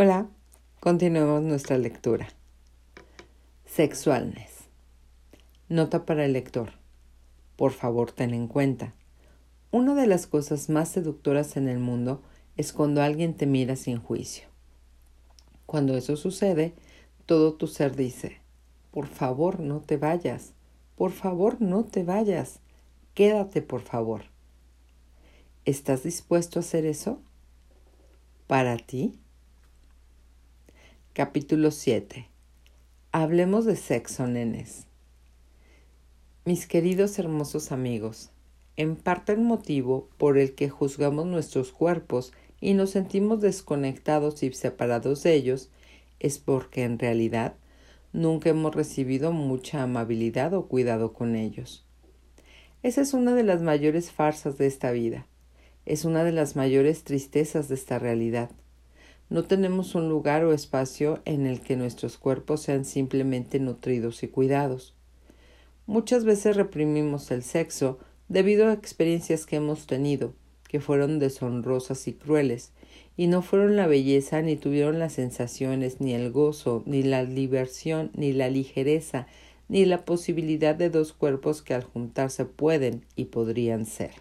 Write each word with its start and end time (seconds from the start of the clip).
Hola, 0.00 0.28
continuemos 0.78 1.42
nuestra 1.42 1.76
lectura. 1.76 2.28
Sexualness. 3.66 4.68
Nota 5.68 6.06
para 6.06 6.24
el 6.24 6.34
lector. 6.34 6.70
Por 7.56 7.72
favor, 7.72 8.12
ten 8.12 8.32
en 8.32 8.46
cuenta. 8.46 8.94
Una 9.72 9.96
de 9.96 10.06
las 10.06 10.28
cosas 10.28 10.68
más 10.68 10.88
seductoras 10.88 11.56
en 11.56 11.66
el 11.66 11.80
mundo 11.80 12.22
es 12.56 12.72
cuando 12.72 13.02
alguien 13.02 13.34
te 13.34 13.46
mira 13.46 13.74
sin 13.74 13.98
juicio. 13.98 14.46
Cuando 15.66 15.96
eso 15.96 16.16
sucede, 16.16 16.74
todo 17.26 17.54
tu 17.54 17.66
ser 17.66 17.96
dice, 17.96 18.40
por 18.92 19.08
favor, 19.08 19.58
no 19.58 19.80
te 19.80 19.96
vayas, 19.96 20.52
por 20.94 21.10
favor, 21.10 21.60
no 21.60 21.82
te 21.82 22.04
vayas, 22.04 22.60
quédate, 23.14 23.62
por 23.62 23.80
favor. 23.80 24.22
¿Estás 25.64 26.04
dispuesto 26.04 26.60
a 26.60 26.62
hacer 26.62 26.86
eso? 26.86 27.20
¿Para 28.46 28.76
ti? 28.76 29.18
Capítulo 31.18 31.72
7. 31.72 32.28
Hablemos 33.10 33.64
de 33.64 33.74
sexo, 33.74 34.28
nenes. 34.28 34.86
Mis 36.44 36.68
queridos 36.68 37.18
hermosos 37.18 37.72
amigos, 37.72 38.30
en 38.76 38.94
parte 38.94 39.32
el 39.32 39.40
motivo 39.40 40.08
por 40.16 40.38
el 40.38 40.54
que 40.54 40.68
juzgamos 40.68 41.26
nuestros 41.26 41.72
cuerpos 41.72 42.32
y 42.60 42.74
nos 42.74 42.90
sentimos 42.90 43.40
desconectados 43.40 44.44
y 44.44 44.52
separados 44.52 45.24
de 45.24 45.34
ellos 45.34 45.70
es 46.20 46.38
porque 46.38 46.84
en 46.84 47.00
realidad 47.00 47.54
nunca 48.12 48.50
hemos 48.50 48.72
recibido 48.72 49.32
mucha 49.32 49.82
amabilidad 49.82 50.54
o 50.54 50.68
cuidado 50.68 51.14
con 51.14 51.34
ellos. 51.34 51.84
Esa 52.84 53.00
es 53.00 53.12
una 53.12 53.34
de 53.34 53.42
las 53.42 53.60
mayores 53.60 54.12
farsas 54.12 54.56
de 54.56 54.68
esta 54.68 54.92
vida, 54.92 55.26
es 55.84 56.04
una 56.04 56.22
de 56.22 56.30
las 56.30 56.54
mayores 56.54 57.02
tristezas 57.02 57.68
de 57.68 57.74
esta 57.74 57.98
realidad 57.98 58.52
no 59.30 59.44
tenemos 59.44 59.94
un 59.94 60.08
lugar 60.08 60.44
o 60.44 60.52
espacio 60.52 61.20
en 61.24 61.46
el 61.46 61.60
que 61.60 61.76
nuestros 61.76 62.16
cuerpos 62.16 62.62
sean 62.62 62.84
simplemente 62.84 63.60
nutridos 63.60 64.22
y 64.22 64.28
cuidados. 64.28 64.94
Muchas 65.86 66.24
veces 66.24 66.56
reprimimos 66.56 67.30
el 67.30 67.42
sexo 67.42 67.98
debido 68.28 68.68
a 68.68 68.72
experiencias 68.72 69.46
que 69.46 69.56
hemos 69.56 69.86
tenido, 69.86 70.34
que 70.68 70.80
fueron 70.80 71.18
deshonrosas 71.18 72.08
y 72.08 72.12
crueles, 72.12 72.72
y 73.16 73.26
no 73.26 73.42
fueron 73.42 73.76
la 73.76 73.86
belleza, 73.86 74.42
ni 74.42 74.56
tuvieron 74.56 74.98
las 74.98 75.14
sensaciones, 75.14 76.00
ni 76.00 76.14
el 76.14 76.30
gozo, 76.30 76.82
ni 76.86 77.02
la 77.02 77.24
diversión, 77.24 78.10
ni 78.14 78.32
la 78.32 78.48
ligereza, 78.48 79.26
ni 79.68 79.84
la 79.84 80.04
posibilidad 80.04 80.74
de 80.74 80.88
dos 80.88 81.12
cuerpos 81.12 81.62
que 81.62 81.74
al 81.74 81.84
juntarse 81.84 82.44
pueden 82.44 83.04
y 83.16 83.26
podrían 83.26 83.86
ser. 83.86 84.12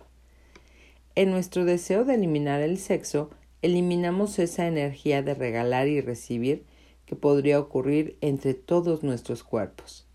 En 1.16 1.32
nuestro 1.32 1.64
deseo 1.64 2.06
de 2.06 2.16
eliminar 2.16 2.62
el 2.62 2.78
sexo, 2.78 3.30
eliminamos 3.62 4.40
esa 4.40 4.68
energía 4.68 5.22
de 5.22 5.34
regalar 5.34 5.88
y 5.88 6.02
recibir 6.02 6.66
que 7.06 7.16
podría 7.16 7.60
ocurrir 7.60 8.18
entre 8.22 8.54
todos 8.54 9.04
nuestros 9.04 9.44
cuerpos. 9.44 10.06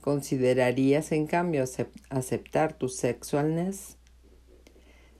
¿Considerarías 0.00 1.12
en 1.12 1.26
cambio 1.26 1.64
aceptar 2.10 2.76
tu 2.76 2.88
sexualness? 2.88 3.96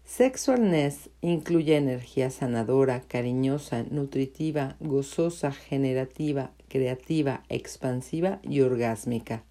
Sexualness 0.05 1.09
incluye 1.23 1.77
energía 1.77 2.29
sanadora, 2.29 3.01
cariñosa, 3.01 3.85
nutritiva, 3.85 4.77
gozosa, 4.81 5.53
generativa, 5.53 6.53
creativa, 6.69 7.43
expansiva 7.49 8.41
y 8.43 8.61
orgásmica 8.61 9.45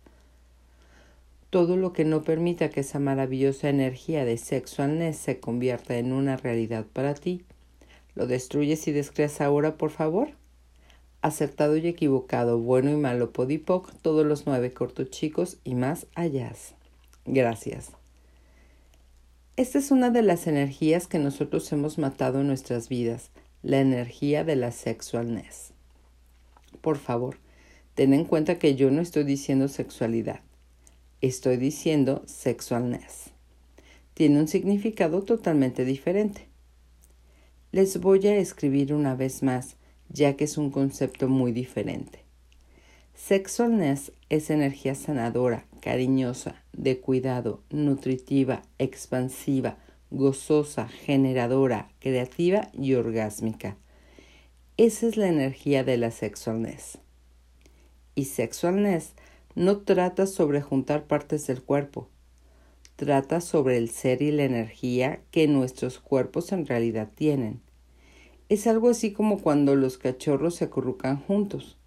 todo 1.53 1.77
lo 1.77 1.93
que 1.93 2.03
no 2.03 2.23
permita 2.23 2.71
que 2.71 2.79
esa 2.79 2.97
maravillosa 2.97 3.69
energía 3.69 4.25
de 4.25 4.39
sexualness 4.39 5.17
se 5.17 5.39
convierta 5.39 5.99
en 5.99 6.11
una 6.11 6.35
realidad 6.35 6.87
para 6.91 7.13
ti. 7.13 7.43
¿Lo 8.15 8.25
destruyes 8.25 8.87
y 8.87 8.91
descreas 8.91 9.39
ahora, 9.39 9.77
por 9.77 9.91
favor? 9.91 10.29
Acertado 11.21 11.77
y 11.77 11.85
equivocado, 11.87 12.57
bueno 12.57 12.89
y 12.89 12.95
malo, 12.95 13.33
podipoc, 13.33 13.93
todos 14.01 14.25
los 14.25 14.47
nueve 14.47 14.73
cortos 14.73 15.11
chicos 15.11 15.59
y 15.63 15.75
más 15.75 16.07
allá. 16.15 16.51
Gracias. 17.27 17.91
Esta 19.55 19.77
es 19.77 19.91
una 19.91 20.09
de 20.09 20.23
las 20.23 20.47
energías 20.47 21.05
que 21.05 21.19
nosotros 21.19 21.71
hemos 21.71 21.99
matado 21.99 22.41
en 22.41 22.47
nuestras 22.47 22.89
vidas, 22.89 23.29
la 23.61 23.79
energía 23.79 24.43
de 24.43 24.55
la 24.55 24.71
sexualness. 24.71 25.73
Por 26.81 26.97
favor, 26.97 27.37
ten 27.93 28.15
en 28.15 28.25
cuenta 28.25 28.57
que 28.57 28.73
yo 28.73 28.89
no 28.89 29.03
estoy 29.03 29.23
diciendo 29.23 29.67
sexualidad. 29.67 30.39
Estoy 31.23 31.55
diciendo 31.55 32.21
sexualness. 32.25 33.29
Tiene 34.13 34.41
un 34.41 34.49
significado 34.49 35.21
totalmente 35.21 35.85
diferente. 35.85 36.49
Les 37.71 38.01
voy 38.01 38.27
a 38.27 38.35
escribir 38.35 38.93
una 38.93 39.15
vez 39.15 39.41
más, 39.41 39.77
ya 40.09 40.35
que 40.35 40.43
es 40.43 40.57
un 40.57 40.69
concepto 40.69 41.29
muy 41.29 41.53
diferente. 41.53 42.25
Sexualness 43.15 44.11
es 44.27 44.49
energía 44.49 44.95
sanadora, 44.95 45.65
cariñosa, 45.79 46.61
de 46.73 46.99
cuidado, 46.99 47.63
nutritiva, 47.69 48.61
expansiva, 48.77 49.77
gozosa, 50.11 50.89
generadora, 50.89 51.87
creativa 52.01 52.69
y 52.73 52.95
orgásmica. 52.95 53.77
Esa 54.75 55.07
es 55.07 55.15
la 55.15 55.29
energía 55.29 55.85
de 55.85 55.95
la 55.95 56.11
sexualness. 56.11 56.97
Y 58.13 58.25
sexualness 58.25 59.13
no 59.55 59.77
trata 59.81 60.25
sobre 60.25 60.61
juntar 60.61 61.05
partes 61.05 61.45
del 61.45 61.61
cuerpo, 61.61 62.09
trata 62.95 63.39
sobre 63.39 63.77
el 63.77 63.89
ser 63.89 64.21
y 64.21 64.31
la 64.31 64.43
energía 64.43 65.21
que 65.29 65.47
nuestros 65.47 65.99
cuerpos 65.99 66.51
en 66.51 66.65
realidad 66.65 67.09
tienen. 67.13 67.61
Es 68.49 68.65
algo 68.65 68.89
así 68.89 69.13
como 69.13 69.39
cuando 69.39 69.75
los 69.75 69.97
cachorros 69.97 70.55
se 70.55 70.65
acurrucan 70.65 71.19
juntos. 71.21 71.77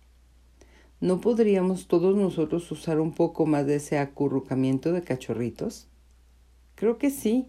¿No 1.00 1.20
podríamos 1.20 1.88
todos 1.88 2.16
nosotros 2.16 2.70
usar 2.70 3.00
un 3.00 3.12
poco 3.12 3.46
más 3.46 3.66
de 3.66 3.76
ese 3.76 3.98
acurrucamiento 3.98 4.92
de 4.92 5.02
cachorritos? 5.02 5.88
Creo 6.74 6.98
que 6.98 7.10
sí. 7.10 7.48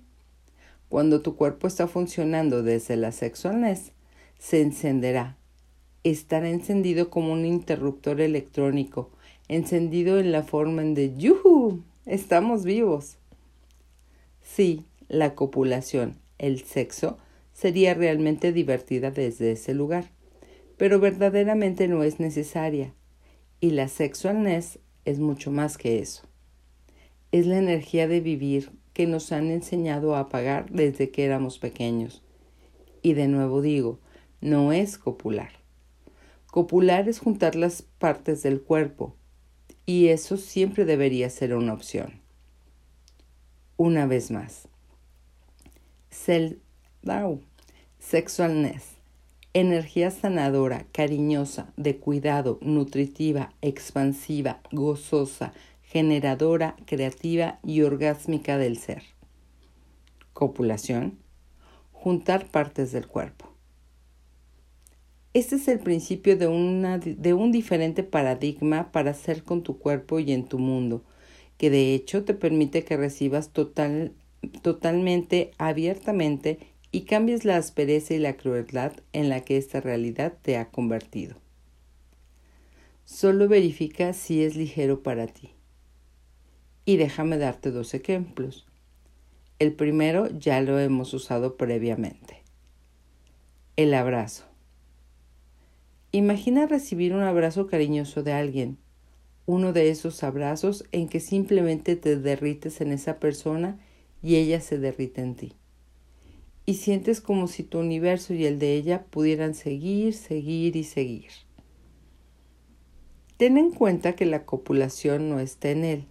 Cuando 0.89 1.21
tu 1.21 1.35
cuerpo 1.35 1.67
está 1.67 1.87
funcionando 1.87 2.63
desde 2.63 2.97
la 2.97 3.11
sexualness, 3.11 3.93
se 4.39 4.61
encenderá. 4.61 5.37
Estará 6.03 6.49
encendido 6.49 7.09
como 7.09 7.33
un 7.33 7.45
interruptor 7.45 8.19
electrónico 8.19 9.11
encendido 9.47 10.19
en 10.19 10.31
la 10.31 10.43
forma 10.43 10.83
de 10.83 11.15
¡Yuhu! 11.15 11.83
Estamos 12.05 12.63
vivos. 12.63 13.17
Sí, 14.41 14.85
la 15.07 15.35
copulación, 15.35 16.17
el 16.37 16.63
sexo, 16.63 17.17
sería 17.53 17.93
realmente 17.93 18.51
divertida 18.51 19.11
desde 19.11 19.51
ese 19.51 19.73
lugar, 19.73 20.05
pero 20.77 20.99
verdaderamente 20.99 21.87
no 21.87 22.03
es 22.03 22.19
necesaria, 22.19 22.93
y 23.59 23.71
la 23.71 23.87
sexualness 23.87 24.79
es 25.05 25.19
mucho 25.19 25.51
más 25.51 25.77
que 25.77 25.99
eso. 25.99 26.23
Es 27.31 27.45
la 27.45 27.57
energía 27.57 28.07
de 28.07 28.21
vivir 28.21 28.71
que 28.93 29.07
nos 29.07 29.31
han 29.31 29.51
enseñado 29.51 30.15
a 30.15 30.21
apagar 30.21 30.69
desde 30.71 31.09
que 31.09 31.25
éramos 31.25 31.59
pequeños. 31.59 32.23
Y 33.01 33.13
de 33.13 33.27
nuevo 33.27 33.61
digo, 33.61 33.99
no 34.41 34.73
es 34.73 34.97
copular. 34.97 35.51
Copular 36.47 37.07
es 37.07 37.19
juntar 37.19 37.55
las 37.55 37.81
partes 37.81 38.43
del 38.43 38.61
cuerpo, 38.61 39.15
y 39.87 40.09
eso 40.09 40.35
siempre 40.35 40.83
debería 40.85 41.29
ser 41.29 41.55
una 41.55 41.73
opción. 41.73 42.21
Una 43.77 44.05
vez 44.05 44.29
más. 44.29 44.67
Sexualness. 47.97 48.97
Energía 49.53 50.11
sanadora, 50.11 50.85
cariñosa, 50.91 51.71
de 51.77 51.97
cuidado, 51.97 52.59
nutritiva, 52.61 53.53
expansiva, 53.61 54.59
gozosa, 54.71 55.53
generadora, 55.83 56.75
creativa 56.85 57.59
y 57.63 57.81
orgásmica 57.81 58.57
del 58.57 58.77
ser. 58.77 59.03
Copulación. 60.33 61.17
Juntar 61.93 62.47
partes 62.51 62.91
del 62.91 63.07
cuerpo. 63.07 63.56
Este 65.37 65.57
es 65.57 65.67
el 65.67 65.77
principio 65.77 66.35
de, 66.35 66.47
un 66.47 67.51
diferente 67.51 68.01
paradigma 68.01 68.91
para 68.91 69.13
ser 69.13 69.43
con 69.43 69.61
tu 69.61 69.77
cuerpo 69.77 70.17
y 70.17 70.31
en 70.31 70.47
tu 70.47 70.57
mundo, 70.57 71.03
que 71.59 71.69
de 71.69 71.93
hecho 71.93 72.25
te 72.25 72.33
permite 72.33 72.83
que 72.83 72.97
recibas 72.97 73.53
total, 73.53 74.13
totalmente, 74.63 75.51
abiertamente 75.59 76.57
y 76.91 77.01
cambies 77.01 77.45
la 77.45 77.57
aspereza 77.57 78.15
y 78.15 78.17
la 78.17 78.35
crueldad 78.35 78.93
en 79.13 79.29
la 79.29 79.41
que 79.41 79.57
esta 79.57 79.79
realidad 79.79 80.33
te 80.41 80.57
ha 80.57 80.71
convertido. 80.71 81.35
Solo 83.05 83.47
verifica 83.47 84.13
si 84.13 84.41
es 84.41 84.55
ligero 84.55 85.03
para 85.03 85.27
ti. 85.27 85.51
Y 86.83 86.97
déjame 86.97 87.37
darte 87.37 87.69
dos 87.69 87.93
ejemplos. 87.93 88.65
El 89.59 89.73
primero 89.73 90.29
ya 90.31 90.59
lo 90.61 90.79
hemos 90.79 91.13
usado 91.13 91.57
previamente. 91.57 92.41
El 93.75 93.93
abrazo. 93.93 94.46
Imagina 96.17 96.65
recibir 96.65 97.13
un 97.13 97.21
abrazo 97.21 97.67
cariñoso 97.67 98.23
de 98.23 98.33
alguien, 98.33 98.79
uno 99.45 99.71
de 99.71 99.91
esos 99.91 100.23
abrazos 100.23 100.83
en 100.91 101.09
que 101.09 101.19
simplemente 101.19 101.95
te 101.95 102.17
derrites 102.17 102.81
en 102.81 102.91
esa 102.91 103.19
persona 103.19 103.77
y 104.23 104.37
ella 104.37 104.59
se 104.59 104.79
derrite 104.79 105.21
en 105.21 105.35
ti. 105.35 105.53
y 106.65 106.73
sientes 106.73 107.21
como 107.21 107.47
si 107.47 107.61
tu 107.61 107.77
universo 107.77 108.33
y 108.33 108.45
el 108.45 108.57
de 108.57 108.73
ella 108.73 109.05
pudieran 109.11 109.53
seguir, 109.53 110.15
seguir 110.15 110.75
y 110.75 110.85
seguir. 110.85 111.29
Ten 113.37 113.59
en 113.59 113.69
cuenta 113.69 114.13
que 114.13 114.25
la 114.25 114.43
copulación 114.43 115.29
no 115.29 115.39
está 115.39 115.69
en 115.69 115.83
él, 115.85 116.05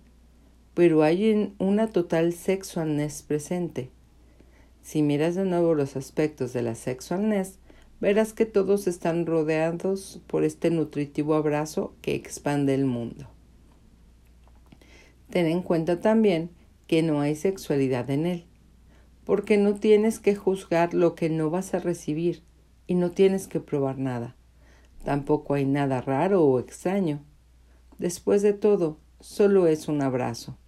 pero 0.72 1.02
hay 1.02 1.52
una 1.58 1.88
total 1.88 2.32
sexualness 2.32 3.24
presente. 3.24 3.90
Si 4.82 5.02
miras 5.02 5.34
de 5.34 5.46
nuevo 5.46 5.74
los 5.74 5.96
aspectos 5.96 6.52
de 6.52 6.62
la 6.62 6.76
sexualness, 6.76 7.58
verás 8.00 8.32
que 8.32 8.46
todos 8.46 8.86
están 8.86 9.26
rodeados 9.26 10.20
por 10.26 10.44
este 10.44 10.70
nutritivo 10.70 11.34
abrazo 11.34 11.94
que 12.02 12.14
expande 12.14 12.74
el 12.74 12.84
mundo. 12.84 13.28
Ten 15.30 15.46
en 15.46 15.62
cuenta 15.62 16.00
también 16.00 16.50
que 16.86 17.02
no 17.02 17.20
hay 17.20 17.34
sexualidad 17.34 18.10
en 18.10 18.26
él, 18.26 18.44
porque 19.24 19.56
no 19.56 19.74
tienes 19.74 20.20
que 20.20 20.36
juzgar 20.36 20.94
lo 20.94 21.14
que 21.14 21.30
no 21.30 21.50
vas 21.50 21.74
a 21.74 21.80
recibir 21.80 22.42
y 22.86 22.94
no 22.94 23.10
tienes 23.10 23.48
que 23.48 23.60
probar 23.60 23.98
nada. 23.98 24.36
Tampoco 25.04 25.54
hay 25.54 25.64
nada 25.64 26.00
raro 26.00 26.44
o 26.44 26.60
extraño. 26.60 27.22
Después 27.98 28.42
de 28.42 28.52
todo, 28.52 28.98
solo 29.20 29.66
es 29.66 29.88
un 29.88 30.02
abrazo. 30.02 30.58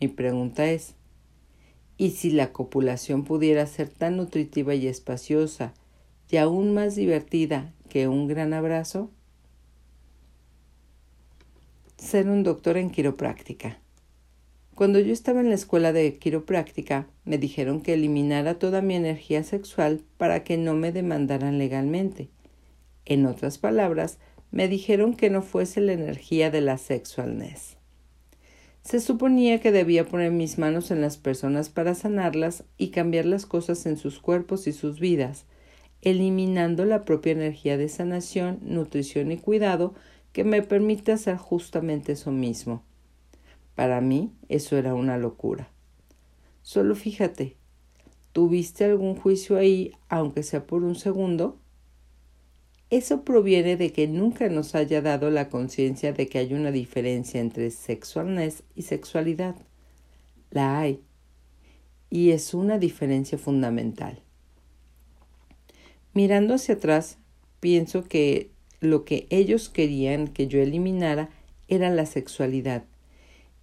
Mi 0.00 0.08
pregunta 0.08 0.66
es, 0.66 0.94
¿y 1.96 2.10
si 2.10 2.30
la 2.30 2.52
copulación 2.52 3.24
pudiera 3.24 3.66
ser 3.66 3.88
tan 3.88 4.16
nutritiva 4.16 4.74
y 4.74 4.88
espaciosa 4.88 5.72
y 6.30 6.36
aún 6.36 6.74
más 6.74 6.94
divertida 6.94 7.72
que 7.88 8.08
un 8.08 8.28
gran 8.28 8.52
abrazo? 8.52 9.10
Ser 11.96 12.28
un 12.28 12.42
doctor 12.42 12.76
en 12.76 12.90
quiropráctica. 12.90 13.78
Cuando 14.74 14.98
yo 14.98 15.12
estaba 15.12 15.40
en 15.40 15.50
la 15.50 15.54
escuela 15.54 15.92
de 15.92 16.18
quiropráctica, 16.18 17.06
me 17.24 17.38
dijeron 17.38 17.80
que 17.80 17.94
eliminara 17.94 18.58
toda 18.58 18.82
mi 18.82 18.96
energía 18.96 19.44
sexual 19.44 20.02
para 20.18 20.42
que 20.42 20.56
no 20.56 20.74
me 20.74 20.90
demandaran 20.90 21.58
legalmente. 21.58 22.28
En 23.04 23.26
otras 23.26 23.58
palabras, 23.58 24.18
me 24.50 24.66
dijeron 24.66 25.14
que 25.14 25.30
no 25.30 25.42
fuese 25.42 25.80
la 25.80 25.92
energía 25.92 26.50
de 26.50 26.60
la 26.60 26.78
sexualness. 26.78 27.76
Se 28.82 29.00
suponía 29.00 29.60
que 29.60 29.72
debía 29.72 30.04
poner 30.06 30.30
mis 30.30 30.58
manos 30.58 30.90
en 30.90 31.00
las 31.00 31.16
personas 31.16 31.70
para 31.70 31.94
sanarlas 31.94 32.64
y 32.76 32.88
cambiar 32.88 33.26
las 33.26 33.46
cosas 33.46 33.86
en 33.86 33.96
sus 33.96 34.20
cuerpos 34.20 34.66
y 34.66 34.72
sus 34.72 35.00
vidas, 35.00 35.46
eliminando 36.04 36.84
la 36.84 37.04
propia 37.04 37.32
energía 37.32 37.76
de 37.76 37.88
sanación, 37.88 38.60
nutrición 38.62 39.32
y 39.32 39.38
cuidado 39.38 39.94
que 40.32 40.44
me 40.44 40.62
permite 40.62 41.12
hacer 41.12 41.36
justamente 41.36 42.12
eso 42.12 42.30
mismo. 42.30 42.82
Para 43.74 44.00
mí 44.00 44.32
eso 44.48 44.76
era 44.76 44.94
una 44.94 45.18
locura. 45.18 45.70
Solo 46.62 46.94
fíjate, 46.94 47.56
¿tuviste 48.32 48.84
algún 48.84 49.16
juicio 49.16 49.56
ahí, 49.56 49.92
aunque 50.08 50.42
sea 50.42 50.66
por 50.66 50.84
un 50.84 50.94
segundo? 50.94 51.58
Eso 52.90 53.24
proviene 53.24 53.76
de 53.76 53.92
que 53.92 54.06
nunca 54.06 54.48
nos 54.48 54.74
haya 54.74 55.00
dado 55.02 55.30
la 55.30 55.48
conciencia 55.48 56.12
de 56.12 56.28
que 56.28 56.38
hay 56.38 56.54
una 56.54 56.70
diferencia 56.70 57.40
entre 57.40 57.70
sexualness 57.70 58.62
y 58.74 58.82
sexualidad. 58.82 59.56
La 60.50 60.78
hay. 60.78 61.00
Y 62.10 62.30
es 62.30 62.54
una 62.54 62.78
diferencia 62.78 63.38
fundamental. 63.38 64.22
Mirando 66.14 66.54
hacia 66.54 66.76
atrás, 66.76 67.18
pienso 67.60 68.04
que 68.04 68.50
lo 68.80 69.04
que 69.04 69.26
ellos 69.30 69.68
querían 69.68 70.28
que 70.28 70.46
yo 70.46 70.60
eliminara 70.60 71.28
era 71.68 71.90
la 71.90 72.06
sexualidad 72.06 72.84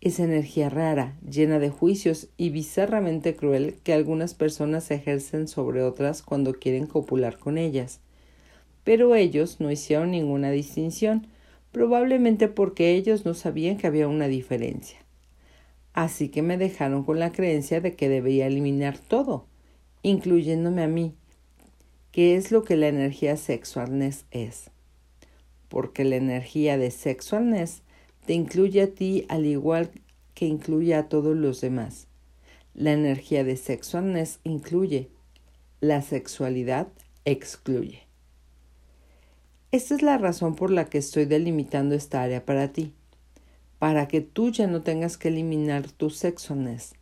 esa 0.02 0.24
energía 0.24 0.70
rara, 0.70 1.16
llena 1.30 1.60
de 1.60 1.70
juicios 1.70 2.30
y 2.36 2.50
bizarramente 2.50 3.36
cruel 3.36 3.76
que 3.84 3.94
algunas 3.94 4.34
personas 4.34 4.90
ejercen 4.90 5.48
sobre 5.48 5.84
otras 5.84 6.24
cuando 6.24 6.54
quieren 6.54 6.88
copular 6.88 7.38
con 7.38 7.60
ellas. 7.60 8.00
Pero 8.84 9.14
ellos 9.14 9.58
no 9.60 9.70
hicieron 9.70 10.10
ninguna 10.10 10.50
distinción, 10.50 11.28
probablemente 11.72 12.48
porque 12.48 12.96
ellos 12.96 13.26
no 13.26 13.36
sabían 13.36 13.78
que 13.78 13.86
había 13.86 14.08
una 14.08 14.28
diferencia. 14.28 14.98
Así 15.94 16.30
que 16.30 16.42
me 16.42 16.58
dejaron 16.58 17.04
con 17.04 17.20
la 17.20 17.32
creencia 17.32 17.80
de 17.80 17.96
que 17.96 18.10
debía 18.10 18.48
eliminar 18.48 18.98
todo, 18.98 19.46
incluyéndome 20.02 20.82
a 20.82 20.88
mí, 20.88 21.14
que 22.12 22.36
es 22.36 22.52
lo 22.52 22.64
que 22.64 22.76
la 22.76 22.88
energía 22.88 23.38
sexualness 23.38 24.26
es. 24.32 24.70
Porque 25.70 26.04
la 26.04 26.18
energía 26.18 26.78
de 26.78 26.92
sexualness 26.92 27.84
te 28.26 28.34
incluye 28.34 28.82
a 28.82 28.88
ti 28.88 29.26
al 29.30 29.46
igual 29.46 29.92
que 30.34 30.46
incluye 30.46 30.96
a 30.96 31.08
todos 31.08 31.36
los 31.36 31.62
demás. 31.62 32.08
La 32.74 32.92
energía 32.92 33.44
de 33.44 33.58
sexualness 33.58 34.40
incluye, 34.44 35.10
la 35.80 36.02
sexualidad 36.02 36.88
excluye. 37.26 38.04
Esta 39.72 39.96
es 39.96 40.02
la 40.02 40.18
razón 40.18 40.56
por 40.56 40.70
la 40.70 40.86
que 40.86 40.98
estoy 40.98 41.26
delimitando 41.26 41.96
esta 41.96 42.22
área 42.22 42.46
para 42.46 42.74
ti, 42.74 42.94
para 43.80 44.08
que 44.08 44.22
tú 44.22 44.52
ya 44.52 44.68
no 44.68 44.82
tengas 44.82 45.18
que 45.18 45.30
eliminar 45.30 45.90
tu 45.90 46.10
sexualness, 46.10 46.94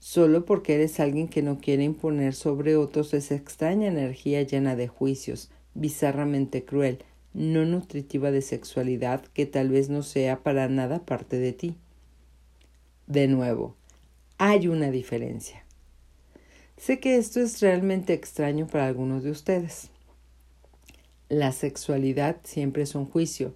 solo 0.00 0.46
porque 0.46 0.74
eres 0.74 0.98
alguien 0.98 1.28
que 1.28 1.42
no 1.42 1.58
quiere 1.58 1.84
imponer 1.84 2.34
sobre 2.34 2.74
otros 2.74 3.14
esa 3.14 3.34
extraña 3.34 3.86
energía 3.86 4.42
llena 4.42 4.74
de 4.74 4.88
juicios, 4.88 5.50
bizarramente 5.74 6.64
cruel, 6.64 7.04
no 7.32 7.64
nutritiva 7.64 8.32
de 8.32 8.42
sexualidad 8.42 9.22
que 9.26 9.46
tal 9.46 9.68
vez 9.68 9.88
no 9.88 10.02
sea 10.02 10.42
para 10.42 10.68
nada 10.68 11.04
parte 11.04 11.38
de 11.38 11.52
ti. 11.52 11.76
De 13.06 13.28
nuevo, 13.28 13.76
hay 14.38 14.68
una 14.68 14.90
diferencia. 14.90 15.64
Sé 16.78 16.98
que 16.98 17.18
esto 17.18 17.40
es 17.40 17.60
realmente 17.60 18.14
extraño 18.14 18.66
para 18.66 18.86
algunos 18.86 19.22
de 19.22 19.30
ustedes. 19.30 19.90
La 21.28 21.52
sexualidad 21.52 22.38
siempre 22.42 22.84
es 22.84 22.94
un 22.94 23.04
juicio 23.04 23.54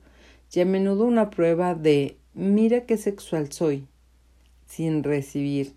y 0.53 0.61
a 0.61 0.67
menudo 0.67 1.07
una 1.07 1.31
prueba 1.31 1.75
de 1.75 2.19
mira 2.35 2.85
qué 2.85 2.99
sexual 2.99 3.51
soy, 3.51 3.89
sin 4.67 5.03
recibir 5.03 5.73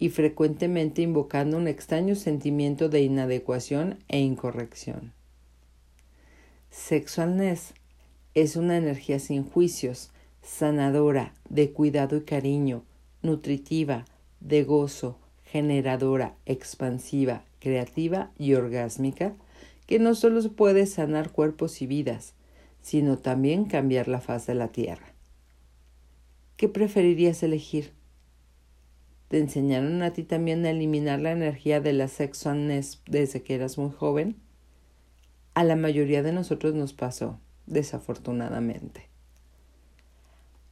y 0.00 0.08
frecuentemente 0.08 1.02
invocando 1.02 1.58
un 1.58 1.68
extraño 1.68 2.16
sentimiento 2.16 2.88
de 2.88 3.02
inadecuación 3.02 3.98
e 4.08 4.18
incorrección. 4.18 5.12
Sexualness 6.70 7.74
es 8.34 8.56
una 8.56 8.78
energía 8.78 9.18
sin 9.18 9.44
juicios, 9.44 10.10
sanadora, 10.42 11.34
de 11.50 11.70
cuidado 11.72 12.16
y 12.16 12.22
cariño, 12.22 12.82
nutritiva, 13.22 14.06
de 14.40 14.64
gozo, 14.64 15.18
generadora, 15.44 16.34
expansiva, 16.46 17.44
creativa 17.58 18.30
y 18.38 18.54
orgásmica, 18.54 19.34
que 19.86 19.98
no 19.98 20.14
solo 20.14 20.40
puede 20.52 20.86
sanar 20.86 21.30
cuerpos 21.30 21.82
y 21.82 21.86
vidas, 21.86 22.32
sino 22.80 23.18
también 23.18 23.66
cambiar 23.66 24.08
la 24.08 24.20
faz 24.20 24.46
de 24.46 24.54
la 24.54 24.68
tierra. 24.68 25.12
¿Qué 26.56 26.68
preferirías 26.68 27.42
elegir? 27.42 27.99
¿Te 29.30 29.38
enseñaron 29.38 30.02
a 30.02 30.12
ti 30.12 30.24
también 30.24 30.66
a 30.66 30.70
eliminar 30.70 31.20
la 31.20 31.32
energía 31.32 31.80
de 31.80 31.94
la 31.94 32.08
sexualness 32.08 33.00
desde 33.06 33.42
que 33.42 33.54
eras 33.54 33.78
muy 33.78 33.90
joven? 33.90 34.36
a 35.54 35.64
la 35.64 35.76
mayoría 35.76 36.22
de 36.22 36.32
nosotros 36.32 36.74
nos 36.74 36.92
pasó, 36.92 37.38
desafortunadamente. 37.66 39.08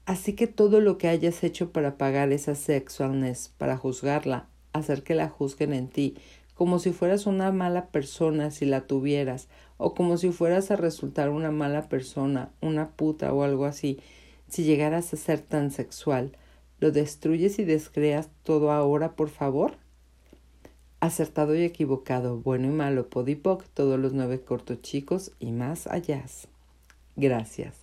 Así 0.07 0.33
que 0.33 0.47
todo 0.47 0.81
lo 0.81 0.97
que 0.97 1.09
hayas 1.09 1.45
hecho 1.45 1.73
para 1.73 1.99
pagar 1.99 2.33
esa 2.33 2.55
sexualness, 2.55 3.53
para 3.59 3.77
juzgarla, 3.77 4.47
hacer 4.73 5.03
que 5.03 5.15
la 5.15 5.29
juzguen 5.29 5.75
en 5.75 5.89
ti, 5.89 6.17
como 6.55 6.79
si 6.79 6.93
fueras 6.93 7.27
una 7.27 7.53
mala 7.53 7.89
persona 7.89 8.51
si 8.51 8.65
la 8.65 8.87
tuvieras, 8.87 9.49
o 9.77 9.95
como 9.95 10.17
si 10.17 10.33
fueras 10.33 10.71
a 10.71 10.77
resultar 10.77 11.29
una 11.29 11.51
mala 11.51 11.89
persona, 11.89 12.51
una 12.61 12.89
puta 12.89 13.33
o 13.33 13.43
algo 13.43 13.67
así, 13.67 14.01
si 14.49 14.65
llegaras 14.65 15.13
a 15.13 15.17
ser 15.19 15.41
tan 15.41 15.71
sexual, 15.71 16.33
¿lo 16.81 16.91
destruyes 16.91 17.59
y 17.59 17.65
descreas 17.65 18.29
todo 18.43 18.73
ahora, 18.73 19.17
por 19.17 19.29
favor? 19.29 19.73
Acertado 21.01 21.55
y 21.55 21.63
equivocado, 21.63 22.39
bueno 22.39 22.67
y 22.67 22.71
malo, 22.71 23.09
podipoc, 23.09 23.65
todos 23.75 23.99
los 23.99 24.13
nueve 24.13 24.41
cortos 24.41 24.83
chicos 24.83 25.33
y 25.39 25.53
más 25.53 25.87
allá. 25.87 26.25
Gracias. 27.17 27.75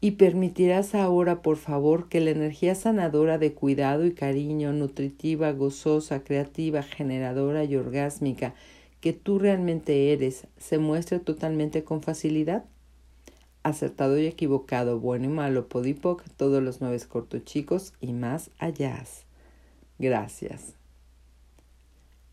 Y 0.00 0.12
permitirás 0.12 0.94
ahora, 0.94 1.40
por 1.40 1.56
favor, 1.56 2.08
que 2.08 2.20
la 2.20 2.30
energía 2.30 2.74
sanadora 2.74 3.38
de 3.38 3.54
cuidado 3.54 4.04
y 4.04 4.12
cariño, 4.12 4.72
nutritiva, 4.72 5.52
gozosa, 5.52 6.22
creativa, 6.22 6.82
generadora 6.82 7.64
y 7.64 7.76
orgásmica 7.76 8.54
que 9.00 9.12
tú 9.12 9.38
realmente 9.38 10.12
eres, 10.12 10.46
se 10.56 10.78
muestre 10.78 11.18
totalmente 11.18 11.84
con 11.84 12.02
facilidad. 12.02 12.64
Acertado 13.64 14.16
y 14.18 14.26
equivocado, 14.26 15.00
bueno 15.00 15.24
y 15.24 15.28
malo, 15.28 15.68
podipoc, 15.68 16.22
todos 16.36 16.62
los 16.62 16.80
nueve 16.80 17.00
cortos 17.08 17.44
chicos 17.44 17.92
y 18.00 18.12
más 18.12 18.50
allá. 18.60 19.02
Gracias 19.98 20.74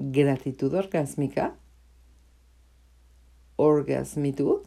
gratitud 0.01 0.73
orgásmica, 0.73 1.55
orgasmitud. 3.55 4.61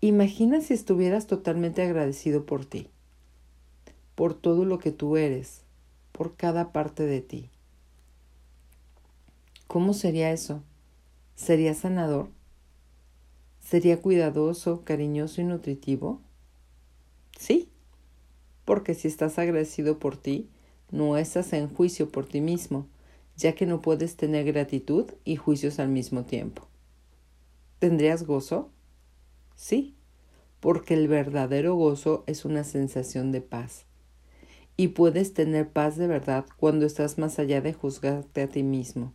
Imagina 0.00 0.60
si 0.60 0.74
estuvieras 0.74 1.26
totalmente 1.26 1.82
agradecido 1.82 2.44
por 2.44 2.66
ti, 2.66 2.90
por 4.14 4.34
todo 4.34 4.64
lo 4.64 4.78
que 4.78 4.92
tú 4.92 5.16
eres, 5.16 5.62
por 6.10 6.36
cada 6.36 6.72
parte 6.72 7.04
de 7.04 7.22
ti. 7.22 7.50
¿Cómo 9.68 9.94
sería 9.94 10.32
eso? 10.32 10.62
¿Sería 11.34 11.72
sanador? 11.72 12.28
¿Sería 13.72 14.02
cuidadoso, 14.02 14.84
cariñoso 14.84 15.40
y 15.40 15.44
nutritivo? 15.44 16.20
Sí, 17.38 17.70
porque 18.66 18.92
si 18.92 19.08
estás 19.08 19.38
agradecido 19.38 19.98
por 19.98 20.18
ti, 20.18 20.50
no 20.90 21.16
estás 21.16 21.54
en 21.54 21.70
juicio 21.70 22.10
por 22.10 22.26
ti 22.26 22.42
mismo, 22.42 22.86
ya 23.34 23.54
que 23.54 23.64
no 23.64 23.80
puedes 23.80 24.16
tener 24.16 24.44
gratitud 24.44 25.06
y 25.24 25.36
juicios 25.36 25.78
al 25.78 25.88
mismo 25.88 26.26
tiempo. 26.26 26.68
¿Tendrías 27.78 28.24
gozo? 28.24 28.68
Sí, 29.56 29.94
porque 30.60 30.92
el 30.92 31.08
verdadero 31.08 31.74
gozo 31.74 32.24
es 32.26 32.44
una 32.44 32.64
sensación 32.64 33.32
de 33.32 33.40
paz. 33.40 33.86
Y 34.76 34.88
puedes 34.88 35.32
tener 35.32 35.66
paz 35.70 35.96
de 35.96 36.08
verdad 36.08 36.44
cuando 36.58 36.84
estás 36.84 37.16
más 37.16 37.38
allá 37.38 37.62
de 37.62 37.72
juzgarte 37.72 38.42
a 38.42 38.48
ti 38.48 38.64
mismo. 38.64 39.14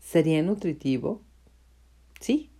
¿Sería 0.00 0.42
nutritivo? 0.42 1.20
Sí, 2.18 2.51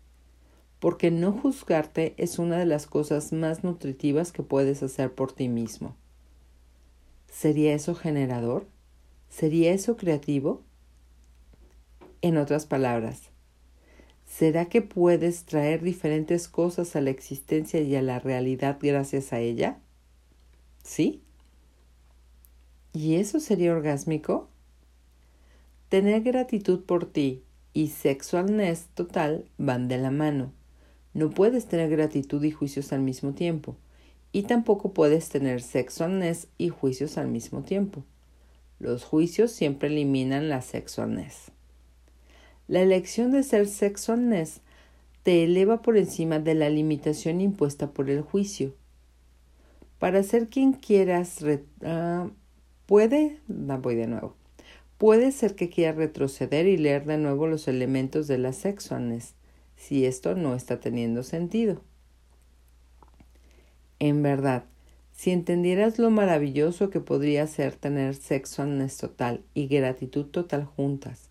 porque 0.82 1.12
no 1.12 1.30
juzgarte 1.30 2.12
es 2.16 2.40
una 2.40 2.58
de 2.58 2.66
las 2.66 2.88
cosas 2.88 3.32
más 3.32 3.62
nutritivas 3.62 4.32
que 4.32 4.42
puedes 4.42 4.82
hacer 4.82 5.14
por 5.14 5.32
ti 5.32 5.46
mismo. 5.46 5.94
¿Sería 7.30 7.72
eso 7.72 7.94
generador? 7.94 8.66
¿Sería 9.28 9.72
eso 9.72 9.96
creativo? 9.96 10.60
En 12.20 12.36
otras 12.36 12.66
palabras, 12.66 13.30
¿será 14.26 14.64
que 14.64 14.82
puedes 14.82 15.44
traer 15.44 15.82
diferentes 15.82 16.48
cosas 16.48 16.96
a 16.96 17.00
la 17.00 17.10
existencia 17.10 17.80
y 17.80 17.94
a 17.94 18.02
la 18.02 18.18
realidad 18.18 18.78
gracias 18.82 19.32
a 19.32 19.38
ella? 19.38 19.78
¿Sí? 20.82 21.22
¿Y 22.92 23.14
eso 23.14 23.38
sería 23.38 23.72
orgásmico? 23.72 24.48
Tener 25.88 26.22
gratitud 26.22 26.80
por 26.80 27.06
ti 27.06 27.44
y 27.72 27.86
sexualness 27.90 28.88
total 28.96 29.44
van 29.58 29.86
de 29.86 29.98
la 29.98 30.10
mano. 30.10 30.52
No 31.14 31.30
puedes 31.30 31.66
tener 31.66 31.90
gratitud 31.90 32.42
y 32.42 32.50
juicios 32.50 32.92
al 32.92 33.00
mismo 33.00 33.32
tiempo, 33.32 33.76
y 34.32 34.44
tampoco 34.44 34.92
puedes 34.92 35.28
tener 35.28 35.60
sexualness 35.60 36.48
y 36.58 36.70
juicios 36.70 37.18
al 37.18 37.28
mismo 37.28 37.62
tiempo. 37.62 38.02
Los 38.78 39.04
juicios 39.04 39.52
siempre 39.52 39.88
eliminan 39.88 40.48
la 40.48 40.62
sexualness. 40.62 41.52
La 42.66 42.80
elección 42.80 43.32
de 43.32 43.42
ser 43.42 43.68
sexualness 43.68 44.60
te 45.22 45.44
eleva 45.44 45.82
por 45.82 45.96
encima 45.96 46.38
de 46.38 46.54
la 46.54 46.70
limitación 46.70 47.40
impuesta 47.40 47.90
por 47.90 48.10
el 48.10 48.22
juicio. 48.22 48.74
Para 49.98 50.22
ser 50.22 50.48
quien 50.48 50.72
quieras, 50.72 51.42
uh, 51.42 52.30
puede, 52.86 53.38
voy 53.46 53.94
de 53.94 54.06
nuevo. 54.06 54.34
Puede 54.98 55.30
ser 55.32 55.54
que 55.54 55.68
quiera 55.68 55.92
retroceder 55.92 56.66
y 56.66 56.76
leer 56.76 57.04
de 57.04 57.18
nuevo 57.18 57.46
los 57.46 57.68
elementos 57.68 58.26
de 58.26 58.38
la 58.38 58.52
sexualness, 58.52 59.34
si 59.82 60.06
esto 60.06 60.36
no 60.36 60.54
está 60.54 60.78
teniendo 60.78 61.24
sentido. 61.24 61.82
En 63.98 64.22
verdad, 64.22 64.64
si 65.10 65.32
entendieras 65.32 65.98
lo 65.98 66.08
maravilloso 66.10 66.88
que 66.88 67.00
podría 67.00 67.48
ser 67.48 67.74
tener 67.74 68.14
sexualness 68.14 68.96
total 68.96 69.42
y 69.54 69.66
gratitud 69.66 70.26
total 70.26 70.64
juntas, 70.64 71.30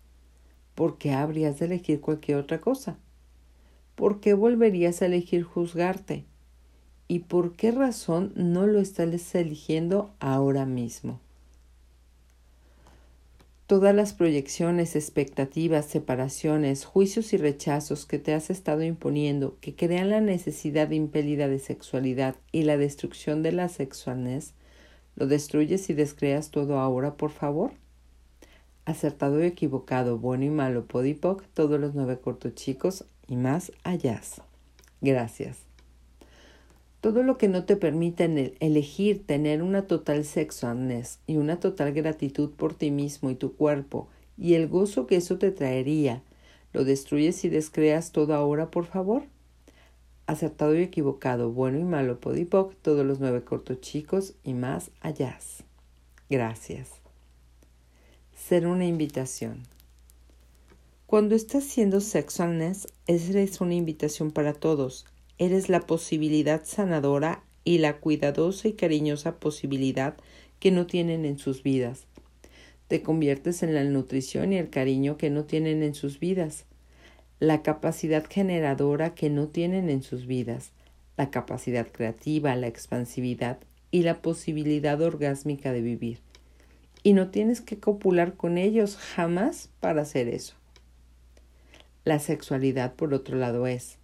¿por 0.74 0.98
qué 0.98 1.12
habrías 1.12 1.58
de 1.58 1.66
elegir 1.66 2.02
cualquier 2.02 2.36
otra 2.36 2.60
cosa? 2.60 2.98
¿Por 3.94 4.20
qué 4.20 4.34
volverías 4.34 5.00
a 5.00 5.06
elegir 5.06 5.44
juzgarte? 5.44 6.26
¿Y 7.08 7.20
por 7.20 7.56
qué 7.56 7.70
razón 7.70 8.32
no 8.36 8.66
lo 8.66 8.80
estás 8.80 9.34
eligiendo 9.34 10.14
ahora 10.20 10.66
mismo? 10.66 11.20
Todas 13.66 13.94
las 13.94 14.12
proyecciones, 14.12 14.96
expectativas, 14.96 15.86
separaciones, 15.86 16.84
juicios 16.84 17.32
y 17.32 17.36
rechazos 17.36 18.06
que 18.06 18.18
te 18.18 18.34
has 18.34 18.50
estado 18.50 18.82
imponiendo 18.82 19.56
que 19.60 19.74
crean 19.74 20.10
la 20.10 20.20
necesidad 20.20 20.90
impelida 20.90 21.48
de 21.48 21.58
sexualidad 21.58 22.36
y 22.50 22.62
la 22.62 22.76
destrucción 22.76 23.42
de 23.42 23.52
la 23.52 23.68
sexualness, 23.68 24.54
¿lo 25.16 25.26
destruyes 25.26 25.88
y 25.90 25.94
descreas 25.94 26.50
todo 26.50 26.78
ahora, 26.78 27.16
por 27.16 27.30
favor? 27.30 27.72
Acertado 28.84 29.42
y 29.42 29.46
equivocado, 29.46 30.18
bueno 30.18 30.44
y 30.44 30.50
malo, 30.50 30.86
podipoc, 30.86 31.44
todos 31.54 31.78
los 31.78 31.94
nueve 31.94 32.18
cortos 32.18 32.54
chicos 32.54 33.04
y 33.28 33.36
más 33.36 33.72
allá. 33.84 34.20
Gracias. 35.00 35.71
Todo 37.02 37.24
lo 37.24 37.36
que 37.36 37.48
no 37.48 37.64
te 37.64 37.74
permita 37.74 38.24
elegir 38.24 39.26
tener 39.26 39.60
una 39.60 39.88
total 39.88 40.24
sexualness 40.24 41.18
y 41.26 41.36
una 41.36 41.58
total 41.58 41.92
gratitud 41.92 42.50
por 42.50 42.74
ti 42.74 42.92
mismo 42.92 43.28
y 43.28 43.34
tu 43.34 43.56
cuerpo 43.56 44.06
y 44.38 44.54
el 44.54 44.68
gozo 44.68 45.08
que 45.08 45.16
eso 45.16 45.36
te 45.36 45.50
traería, 45.50 46.22
¿lo 46.72 46.84
destruyes 46.84 47.44
y 47.44 47.48
descreas 47.48 48.12
todo 48.12 48.34
ahora, 48.34 48.70
por 48.70 48.86
favor? 48.86 49.24
Acertado 50.28 50.76
y 50.76 50.82
equivocado, 50.82 51.50
bueno 51.50 51.80
y 51.80 51.82
malo, 51.82 52.20
podipoc, 52.20 52.76
todos 52.82 53.04
los 53.04 53.18
nueve 53.18 53.42
cortos 53.42 53.80
chicos 53.80 54.34
y 54.44 54.54
más 54.54 54.92
allá. 55.00 55.36
Gracias. 56.30 56.88
Ser 58.32 58.68
una 58.68 58.86
invitación. 58.86 59.64
Cuando 61.06 61.34
estás 61.34 61.64
siendo 61.64 62.00
sexualness, 62.00 62.86
es 63.08 63.60
una 63.60 63.74
invitación 63.74 64.30
para 64.30 64.52
todos, 64.52 65.04
Eres 65.42 65.68
la 65.68 65.80
posibilidad 65.80 66.62
sanadora 66.64 67.42
y 67.64 67.78
la 67.78 67.98
cuidadosa 67.98 68.68
y 68.68 68.74
cariñosa 68.74 69.40
posibilidad 69.40 70.14
que 70.60 70.70
no 70.70 70.86
tienen 70.86 71.24
en 71.24 71.36
sus 71.36 71.64
vidas. 71.64 72.06
Te 72.86 73.02
conviertes 73.02 73.64
en 73.64 73.74
la 73.74 73.82
nutrición 73.82 74.52
y 74.52 74.58
el 74.58 74.70
cariño 74.70 75.16
que 75.16 75.30
no 75.30 75.42
tienen 75.42 75.82
en 75.82 75.96
sus 75.96 76.20
vidas, 76.20 76.64
la 77.40 77.62
capacidad 77.62 78.24
generadora 78.30 79.16
que 79.16 79.30
no 79.30 79.48
tienen 79.48 79.90
en 79.90 80.04
sus 80.04 80.28
vidas, 80.28 80.70
la 81.16 81.32
capacidad 81.32 81.88
creativa, 81.90 82.54
la 82.54 82.68
expansividad 82.68 83.58
y 83.90 84.04
la 84.04 84.22
posibilidad 84.22 85.02
orgásmica 85.02 85.72
de 85.72 85.82
vivir. 85.82 86.20
Y 87.02 87.14
no 87.14 87.30
tienes 87.30 87.60
que 87.60 87.80
copular 87.80 88.34
con 88.34 88.58
ellos 88.58 88.96
jamás 88.96 89.70
para 89.80 90.02
hacer 90.02 90.28
eso. 90.28 90.54
La 92.04 92.20
sexualidad, 92.20 92.94
por 92.94 93.12
otro 93.12 93.36
lado, 93.36 93.66
es 93.66 93.98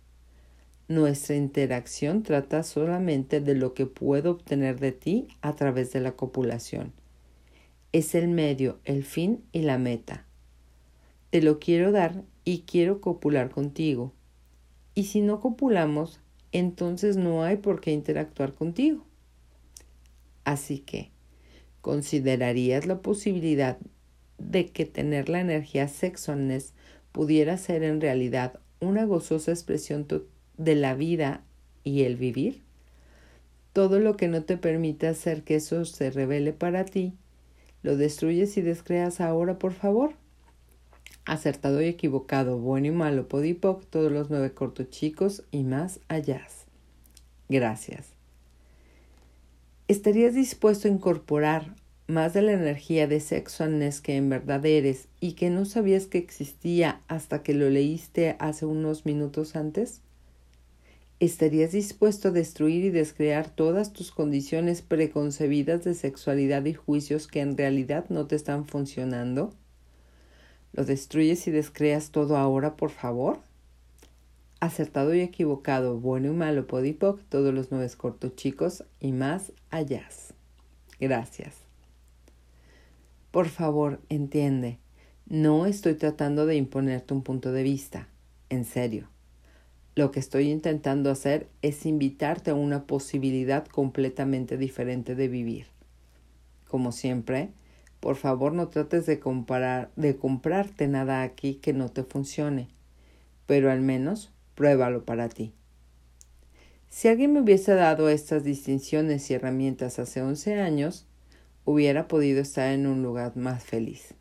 nuestra 0.89 1.37
interacción 1.37 2.23
trata 2.23 2.63
solamente 2.63 3.43
de 3.43 3.55
lo 3.55 3.75
que 3.75 3.85
puedo 3.85 4.31
obtener 4.31 4.81
de 4.81 4.93
ti 4.93 5.29
a 5.43 5.55
través 5.55 5.93
de 5.93 6.01
la 6.01 6.13
copulación. 6.13 6.95
Es 7.93 8.15
el 8.15 8.29
medio, 8.29 8.81
el 8.85 9.05
fin 9.05 9.45
y 9.53 9.61
la 9.61 9.77
meta. 9.77 10.25
Te 11.29 11.43
lo 11.43 11.59
quiero 11.59 11.93
dar 11.93 12.23
y 12.47 12.61
quiero 12.63 13.03
copular 13.03 13.51
contigo. 13.51 14.15
Y 14.95 15.05
si 15.05 15.21
no 15.21 15.41
copulamos, 15.41 16.21
entonces 16.53 17.19
no 17.19 17.43
hay 17.43 17.59
por 17.59 17.83
qué 17.83 17.93
interactuar 17.93 18.55
contigo. 18.55 19.05
Así 20.45 20.79
que, 20.79 21.11
¿considerarías 21.83 22.87
la 22.87 23.03
posibilidad 23.03 23.77
de 24.39 24.69
que 24.69 24.87
tener 24.87 25.29
la 25.29 25.41
energía 25.41 25.87
sexualness 25.87 26.73
pudiera 27.13 27.59
ser 27.59 27.83
en 27.83 28.01
realidad 28.01 28.59
una 28.81 29.05
gozosa 29.05 29.51
expresión 29.51 30.07
total 30.07 30.38
de 30.59 30.75
la 30.75 30.95
vida 30.95 31.43
y 31.85 32.03
el 32.03 32.17
vivir, 32.17 32.61
todo 33.73 34.01
lo 34.01 34.17
que 34.17 34.29
no 34.29 34.43
te 34.43 34.57
permite 34.57 35.07
hacer 35.07 35.43
que 35.43 35.55
eso 35.57 35.85
se 35.85 36.11
revele 36.11 36.53
para 36.53 36.85
ti, 36.85 37.15
lo 37.83 37.97
destruyes 37.97 38.57
y 38.57 38.63
descreas 38.63 39.21
ahora, 39.21 39.59
por 39.59 39.73
favor. 39.73 40.15
Acertado 41.25 41.81
y 41.81 41.87
equivocado, 41.87 42.59
bueno 42.59 42.89
y 42.89 42.91
malo, 42.91 43.29
podipoc, 43.29 43.85
todos 43.87 44.11
los 44.11 44.31
nueve 44.31 44.53
cortos 44.53 44.91
chicos 44.91 45.45
y 45.51 45.63
más 45.63 46.01
allá. 46.09 46.47
Gracias. 47.49 48.09
¿Estarías 49.87 50.35
dispuesto 50.35 50.89
a 50.89 50.91
incorporar 50.91 51.75
más 52.09 52.35
de 52.35 52.43
la 52.43 52.53
energía 52.53 53.07
de 53.07 53.21
sexualness 53.21 54.01
que 54.01 54.17
en 54.17 54.29
verdad 54.29 54.65
eres 54.67 55.09
y 55.21 55.33
que 55.33 55.51
no 55.51 55.65
sabías 55.65 56.07
que 56.07 56.19
existía 56.19 57.01
hasta 57.09 57.43
que 57.43 57.55
lo 57.55 57.71
leíste 57.71 58.37
hace 58.39 58.67
unos 58.67 59.07
minutos 59.07 59.57
antes? 59.57 60.03
¿Estarías 61.21 61.73
dispuesto 61.73 62.29
a 62.29 62.31
destruir 62.31 62.85
y 62.85 62.91
descrear 62.91 63.51
todas 63.51 63.93
tus 63.93 64.13
condiciones 64.13 64.83
preconcebidas 64.83 65.83
de 65.83 65.95
sexualidad 65.95 66.65
y 66.65 66.75
juicios 66.75 67.27
que 67.27 67.41
en 67.41 67.57
realidad 67.57 68.05
no 68.09 68.29
te 68.29 68.37
están 68.37 68.67
funcionando? 68.67 69.53
¿Lo 70.73 70.85
destruyes 70.85 71.49
y 71.49 71.51
descreas 71.51 72.13
todo 72.13 72.37
ahora, 72.37 72.77
por 72.77 72.91
favor? 72.91 73.41
Acertado 74.61 75.13
y 75.13 75.21
equivocado, 75.21 75.99
bueno 75.99 76.29
y 76.29 76.37
malo, 76.37 76.69
podipoc, 76.69 77.21
todos 77.29 77.53
los 77.53 77.73
nueve 77.73 77.91
cortos 77.97 78.37
chicos 78.37 78.85
y 79.01 79.11
más 79.11 79.53
allá. 79.71 80.09
Gracias. 81.01 81.57
Por 83.33 83.49
favor, 83.49 84.01
entiende, 84.09 84.79
no 85.27 85.67
estoy 85.67 85.95
tratando 85.95 86.47
de 86.47 86.55
imponerte 86.55 87.13
un 87.13 87.23
punto 87.23 87.51
de 87.51 87.65
vista, 87.65 88.07
en 88.51 88.65
serio. 88.65 89.09
Lo 89.99 90.13
que 90.13 90.21
estoy 90.21 90.49
intentando 90.49 91.11
hacer 91.11 91.49
es 91.61 91.85
invitarte 91.85 92.53
a 92.53 92.55
una 92.55 92.85
posibilidad 92.85 93.67
completamente 93.67 94.57
diferente 94.57 95.17
de 95.17 95.27
vivir. 95.27 95.67
Como 96.69 96.93
siempre, 96.93 97.51
Por 97.99 98.15
favor, 98.15 98.53
no 98.53 98.69
trates 98.69 99.07
de, 99.07 99.19
comparar, 99.19 99.91
de 99.97 100.17
comprarte 100.17 100.87
nada 100.87 101.25
aquí 101.25 101.55
que 101.55 101.73
no 101.73 101.89
te 101.89 102.05
funcione, 102.05 102.69
pero 103.47 103.73
al 103.73 103.81
menos 103.81 104.31
pruébalo 104.55 105.05
para 105.05 105.29
ti. 105.29 105.53
Si 106.89 107.09
alguien 107.09 107.33
me 107.33 107.41
hubiese 107.41 107.75
dado 107.75 108.09
estas 108.09 108.45
distinciones 108.45 109.29
y 109.29 109.35
herramientas 109.35 109.99
hace 109.99 110.23
11 110.23 110.61
años, 110.61 111.09
hubiera 111.65 112.07
podido 112.07 112.41
estar 112.41 112.71
en 112.71 112.87
un 112.87 113.03
lugar 113.03 113.37
más 113.37 113.65
feliz. 113.65 114.15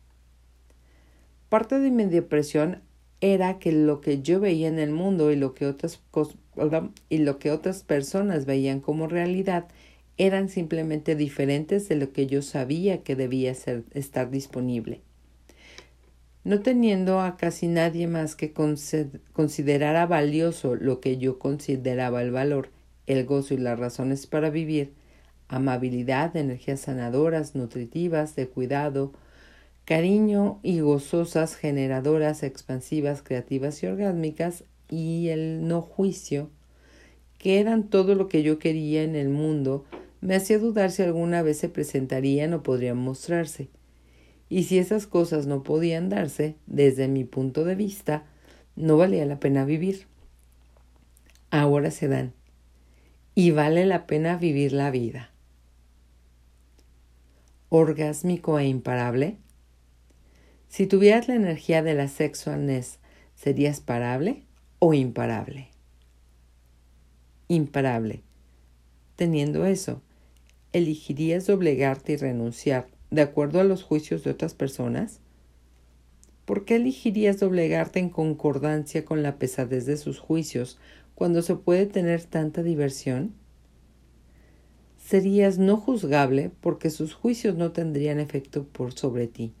Parte 1.48 1.78
de 1.78 1.92
mi 1.92 2.06
depresión 2.06 2.82
era 3.20 3.58
que 3.58 3.72
lo 3.72 4.00
que 4.00 4.22
yo 4.22 4.40
veía 4.40 4.68
en 4.68 4.78
el 4.78 4.90
mundo 4.90 5.30
y 5.32 5.36
lo 5.36 5.54
que 5.54 5.66
otras, 5.66 6.00
y 7.08 7.18
lo 7.18 7.38
que 7.38 7.50
otras 7.50 7.82
personas 7.82 8.46
veían 8.46 8.80
como 8.80 9.06
realidad 9.06 9.66
eran 10.16 10.48
simplemente 10.48 11.14
diferentes 11.14 11.88
de 11.88 11.96
lo 11.96 12.12
que 12.12 12.26
yo 12.26 12.42
sabía 12.42 13.02
que 13.02 13.16
debía 13.16 13.54
ser, 13.54 13.84
estar 13.92 14.30
disponible. 14.30 15.00
No 16.44 16.60
teniendo 16.60 17.20
a 17.20 17.36
casi 17.36 17.68
nadie 17.68 18.06
más 18.06 18.34
que 18.34 18.52
considerara 18.52 20.06
valioso 20.06 20.76
lo 20.76 21.00
que 21.00 21.18
yo 21.18 21.38
consideraba 21.38 22.22
el 22.22 22.30
valor, 22.30 22.70
el 23.06 23.26
gozo 23.26 23.54
y 23.54 23.58
las 23.58 23.78
razones 23.78 24.26
para 24.26 24.50
vivir, 24.50 24.92
amabilidad, 25.48 26.36
energías 26.36 26.80
sanadoras, 26.80 27.54
nutritivas, 27.54 28.34
de 28.34 28.48
cuidado, 28.48 29.12
cariño 29.88 30.60
y 30.62 30.80
gozosas, 30.80 31.56
generadoras, 31.56 32.42
expansivas, 32.42 33.22
creativas 33.22 33.82
y 33.82 33.86
orgásmicas, 33.86 34.64
y 34.90 35.28
el 35.28 35.66
no 35.66 35.80
juicio, 35.80 36.50
que 37.38 37.58
eran 37.58 37.88
todo 37.88 38.14
lo 38.14 38.28
que 38.28 38.42
yo 38.42 38.58
quería 38.58 39.02
en 39.02 39.16
el 39.16 39.30
mundo, 39.30 39.86
me 40.20 40.36
hacía 40.36 40.58
dudar 40.58 40.90
si 40.90 41.04
alguna 41.04 41.40
vez 41.40 41.56
se 41.56 41.70
presentarían 41.70 42.52
o 42.52 42.62
podrían 42.62 42.98
mostrarse. 42.98 43.70
Y 44.50 44.64
si 44.64 44.76
esas 44.76 45.06
cosas 45.06 45.46
no 45.46 45.62
podían 45.62 46.10
darse, 46.10 46.56
desde 46.66 47.08
mi 47.08 47.24
punto 47.24 47.64
de 47.64 47.74
vista, 47.74 48.26
no 48.76 48.98
valía 48.98 49.24
la 49.24 49.40
pena 49.40 49.64
vivir. 49.64 50.06
Ahora 51.50 51.90
se 51.92 52.08
dan. 52.08 52.34
Y 53.34 53.52
vale 53.52 53.86
la 53.86 54.06
pena 54.06 54.36
vivir 54.36 54.74
la 54.74 54.90
vida. 54.90 55.30
Orgásmico 57.70 58.58
e 58.58 58.66
imparable. 58.66 59.38
Si 60.78 60.86
tuvieras 60.86 61.26
la 61.26 61.34
energía 61.34 61.82
de 61.82 61.94
la 61.94 62.06
sexualness, 62.06 63.00
¿serías 63.34 63.80
parable 63.80 64.44
o 64.78 64.94
imparable? 64.94 65.70
Imparable. 67.48 68.22
Teniendo 69.16 69.66
eso, 69.66 70.02
¿elegirías 70.72 71.48
doblegarte 71.48 72.12
y 72.12 72.16
renunciar 72.16 72.86
de 73.10 73.22
acuerdo 73.22 73.58
a 73.58 73.64
los 73.64 73.82
juicios 73.82 74.22
de 74.22 74.30
otras 74.30 74.54
personas? 74.54 75.18
¿Por 76.44 76.64
qué 76.64 76.76
elegirías 76.76 77.40
doblegarte 77.40 77.98
en 77.98 78.08
concordancia 78.08 79.04
con 79.04 79.24
la 79.24 79.36
pesadez 79.36 79.84
de 79.84 79.96
sus 79.96 80.20
juicios 80.20 80.78
cuando 81.16 81.42
se 81.42 81.56
puede 81.56 81.86
tener 81.86 82.22
tanta 82.22 82.62
diversión? 82.62 83.34
Serías 84.96 85.58
no 85.58 85.76
juzgable 85.76 86.52
porque 86.60 86.90
sus 86.90 87.14
juicios 87.14 87.56
no 87.56 87.72
tendrían 87.72 88.20
efecto 88.20 88.62
por 88.62 88.92
sobre 88.92 89.26
ti. 89.26 89.52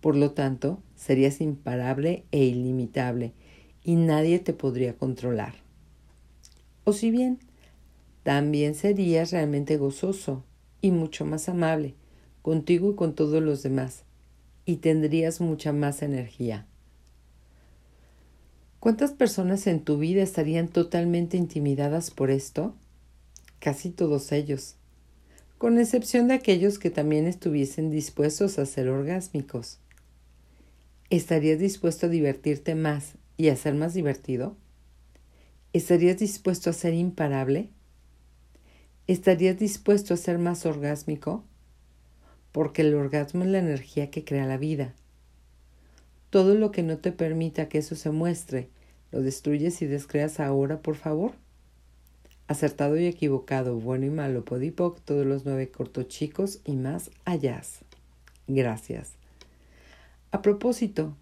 Por 0.00 0.16
lo 0.16 0.32
tanto, 0.32 0.82
serías 0.96 1.40
imparable 1.40 2.24
e 2.30 2.44
ilimitable 2.44 3.32
y 3.82 3.96
nadie 3.96 4.38
te 4.38 4.52
podría 4.52 4.94
controlar. 4.94 5.54
O 6.84 6.92
si 6.92 7.10
bien 7.10 7.38
también 8.22 8.74
serías 8.74 9.32
realmente 9.32 9.76
gozoso 9.76 10.44
y 10.80 10.90
mucho 10.90 11.24
más 11.24 11.48
amable 11.48 11.94
contigo 12.42 12.92
y 12.92 12.94
con 12.94 13.14
todos 13.14 13.42
los 13.42 13.62
demás, 13.62 14.04
y 14.64 14.76
tendrías 14.76 15.40
mucha 15.40 15.72
más 15.72 16.02
energía. 16.02 16.66
¿Cuántas 18.78 19.12
personas 19.12 19.66
en 19.66 19.80
tu 19.80 19.98
vida 19.98 20.22
estarían 20.22 20.68
totalmente 20.68 21.36
intimidadas 21.36 22.10
por 22.10 22.30
esto? 22.30 22.74
Casi 23.58 23.90
todos 23.90 24.32
ellos, 24.32 24.76
con 25.58 25.78
excepción 25.78 26.28
de 26.28 26.34
aquellos 26.34 26.78
que 26.78 26.90
también 26.90 27.26
estuviesen 27.26 27.90
dispuestos 27.90 28.58
a 28.58 28.64
ser 28.64 28.88
orgásmicos. 28.88 29.78
¿Estarías 31.10 31.58
dispuesto 31.58 32.06
a 32.06 32.08
divertirte 32.08 32.76
más 32.76 33.14
y 33.36 33.48
a 33.48 33.56
ser 33.56 33.74
más 33.74 33.94
divertido? 33.94 34.56
¿Estarías 35.72 36.18
dispuesto 36.18 36.70
a 36.70 36.72
ser 36.72 36.94
imparable? 36.94 37.68
¿Estarías 39.08 39.58
dispuesto 39.58 40.14
a 40.14 40.16
ser 40.16 40.38
más 40.38 40.66
orgásmico? 40.66 41.42
Porque 42.52 42.82
el 42.82 42.94
orgasmo 42.94 43.42
es 43.42 43.50
la 43.50 43.58
energía 43.58 44.08
que 44.12 44.24
crea 44.24 44.46
la 44.46 44.56
vida. 44.56 44.94
Todo 46.30 46.54
lo 46.54 46.70
que 46.70 46.84
no 46.84 46.98
te 46.98 47.10
permita 47.10 47.68
que 47.68 47.78
eso 47.78 47.96
se 47.96 48.12
muestre, 48.12 48.68
lo 49.10 49.20
destruyes 49.20 49.82
y 49.82 49.86
descreas 49.86 50.38
ahora, 50.38 50.80
por 50.80 50.94
favor. 50.94 51.32
Acertado 52.46 52.96
y 52.96 53.06
equivocado, 53.06 53.80
bueno 53.80 54.06
y 54.06 54.10
malo, 54.10 54.44
podipoc, 54.44 55.00
todos 55.00 55.26
los 55.26 55.44
nueve 55.44 55.72
cortos 55.72 56.06
chicos 56.06 56.60
y 56.64 56.76
más 56.76 57.10
allá. 57.24 57.62
Gracias. 58.46 59.19
A 60.32 60.42
propósito, 60.42 61.16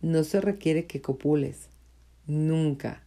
no 0.00 0.24
se 0.24 0.40
requiere 0.40 0.86
que 0.86 1.02
copules. 1.02 1.68
Nunca. 2.26 3.04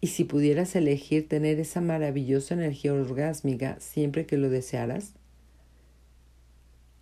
Y 0.00 0.08
si 0.08 0.24
pudieras 0.24 0.74
elegir 0.74 1.28
tener 1.28 1.60
esa 1.60 1.80
maravillosa 1.80 2.54
energía 2.54 2.92
orgásmica 2.92 3.76
siempre 3.78 4.26
que 4.26 4.36
lo 4.36 4.50
desearas, 4.50 5.12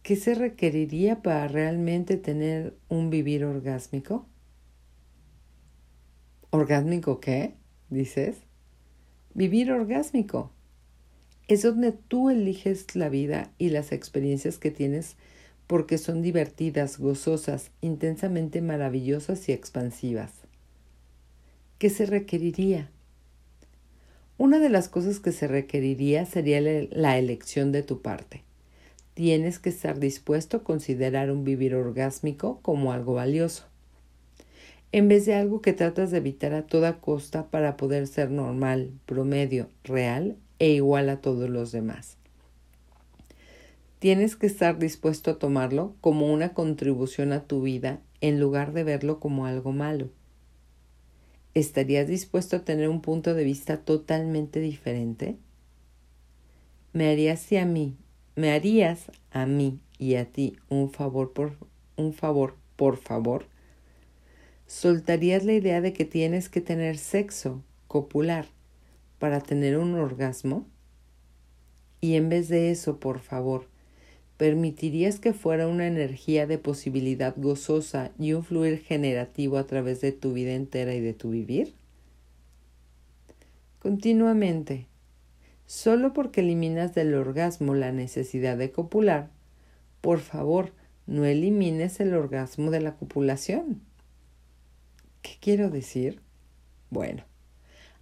¿qué 0.03 0.17
se 0.17 0.35
requeriría 0.35 1.23
para 1.23 1.49
realmente 1.49 2.19
tener 2.19 2.77
un 2.91 3.09
vivir 3.09 3.47
orgásmico? 3.47 4.27
¿Orgásmico 6.51 7.21
qué? 7.21 7.55
dices. 7.89 8.37
Vivir 9.33 9.73
orgásmico. 9.73 10.53
Es 11.49 11.63
donde 11.63 11.93
tú 11.93 12.29
eliges 12.29 12.95
la 12.95 13.09
vida 13.09 13.51
y 13.57 13.71
las 13.71 13.93
experiencias 13.93 14.59
que 14.59 14.71
tienes 14.71 15.17
porque 15.71 15.99
son 15.99 16.21
divertidas, 16.21 16.99
gozosas, 16.99 17.71
intensamente 17.81 18.61
maravillosas 18.61 19.49
y 19.49 19.53
expansivas. 19.53 20.33
¿Qué 21.79 21.91
se 21.91 22.07
requeriría? 22.07 22.91
Una 24.37 24.59
de 24.59 24.69
las 24.69 24.89
cosas 24.89 25.21
que 25.21 25.31
se 25.31 25.47
requeriría 25.47 26.27
sería 26.27 26.61
la 26.61 27.19
elección 27.19 27.71
de 27.71 27.85
tu 27.85 28.03
parte. 28.03 28.43
Tienes 29.15 29.61
que 29.61 29.69
estar 29.69 30.01
dispuesto 30.01 30.57
a 30.57 30.65
considerar 30.65 31.31
un 31.31 31.45
vivir 31.45 31.77
orgásmico 31.77 32.59
como 32.63 32.93
algo 32.93 33.15
valioso, 33.15 33.67
en 34.91 35.07
vez 35.07 35.25
de 35.25 35.35
algo 35.35 35.63
que 35.63 35.73
tratas 35.73 36.11
de 36.11 36.19
evitar 36.19 36.53
a 36.53 36.67
toda 36.67 36.99
costa 36.99 37.49
para 37.49 37.77
poder 37.77 38.09
ser 38.09 38.33
normal, 38.33 38.91
promedio, 39.07 39.69
real 39.85 40.37
e 40.59 40.71
igual 40.71 41.09
a 41.11 41.21
todos 41.21 41.49
los 41.49 41.71
demás. 41.71 42.20
Tienes 44.01 44.35
que 44.35 44.47
estar 44.47 44.79
dispuesto 44.79 45.31
a 45.31 45.39
tomarlo 45.39 45.95
como 46.01 46.33
una 46.33 46.55
contribución 46.55 47.35
a 47.35 47.45
tu 47.45 47.61
vida 47.61 48.01
en 48.23 48.41
lugar 48.41 48.73
de 48.73 48.83
verlo 48.83 49.21
como 49.21 49.45
algo 49.45 49.73
malo. 49.73 50.09
¿Estarías 51.53 52.09
dispuesto 52.09 52.57
a 52.57 52.65
tener 52.65 52.89
un 52.89 53.03
punto 53.03 53.35
de 53.35 53.45
vista 53.45 53.77
totalmente 53.77 54.59
diferente? 54.59 55.37
¿Me 56.95 57.11
harías 57.11 57.53
a 57.53 57.67
mí, 57.67 57.95
me 58.37 58.53
harías 58.53 59.13
a 59.33 59.45
mí 59.45 59.81
y 59.99 60.15
a 60.15 60.25
ti 60.25 60.57
un 60.71 60.91
favor 60.91 61.35
por 61.35 61.59
un 61.97 62.15
favor, 62.15 62.57
por 62.77 62.97
favor? 62.97 63.45
¿Soltarías 64.67 65.45
la 65.45 65.53
idea 65.53 65.83
de 65.83 65.93
que 65.93 66.07
tienes 66.07 66.49
que 66.49 66.63
tener 66.63 66.97
sexo 66.97 67.63
copular 67.87 68.47
para 69.19 69.43
tener 69.43 69.77
un 69.77 69.95
orgasmo? 69.95 70.67
Y 72.01 72.15
en 72.15 72.31
vez 72.31 72.49
de 72.49 72.71
eso, 72.71 72.99
por 72.99 73.19
favor, 73.19 73.70
¿Permitirías 74.41 75.19
que 75.19 75.35
fuera 75.35 75.69
una 75.69 75.87
energía 75.87 76.47
de 76.47 76.57
posibilidad 76.57 77.35
gozosa 77.37 78.11
y 78.19 78.33
un 78.33 78.43
fluir 78.43 78.79
generativo 78.79 79.59
a 79.59 79.67
través 79.67 80.01
de 80.01 80.13
tu 80.13 80.33
vida 80.33 80.55
entera 80.55 80.95
y 80.95 81.01
de 81.03 81.13
tu 81.13 81.29
vivir? 81.29 81.75
Continuamente, 83.81 84.87
solo 85.67 86.15
porque 86.15 86.41
eliminas 86.41 86.95
del 86.95 87.13
orgasmo 87.13 87.75
la 87.75 87.93
necesidad 87.93 88.57
de 88.57 88.71
copular, 88.71 89.29
por 90.01 90.21
favor, 90.21 90.73
no 91.07 91.27
elimines 91.27 92.01
el 92.01 92.15
orgasmo 92.15 92.71
de 92.71 92.81
la 92.81 92.95
copulación. 92.95 93.83
¿Qué 95.21 95.33
quiero 95.39 95.69
decir? 95.69 96.23
Bueno, 96.89 97.25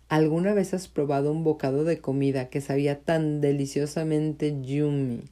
¿alguna 0.09 0.55
vez 0.55 0.73
has 0.73 0.87
probado 0.87 1.33
un 1.33 1.43
bocado 1.43 1.83
de 1.83 1.99
comida 1.99 2.49
que 2.49 2.61
sabía 2.61 3.01
tan 3.01 3.41
deliciosamente 3.41 4.63
yummy? 4.63 5.25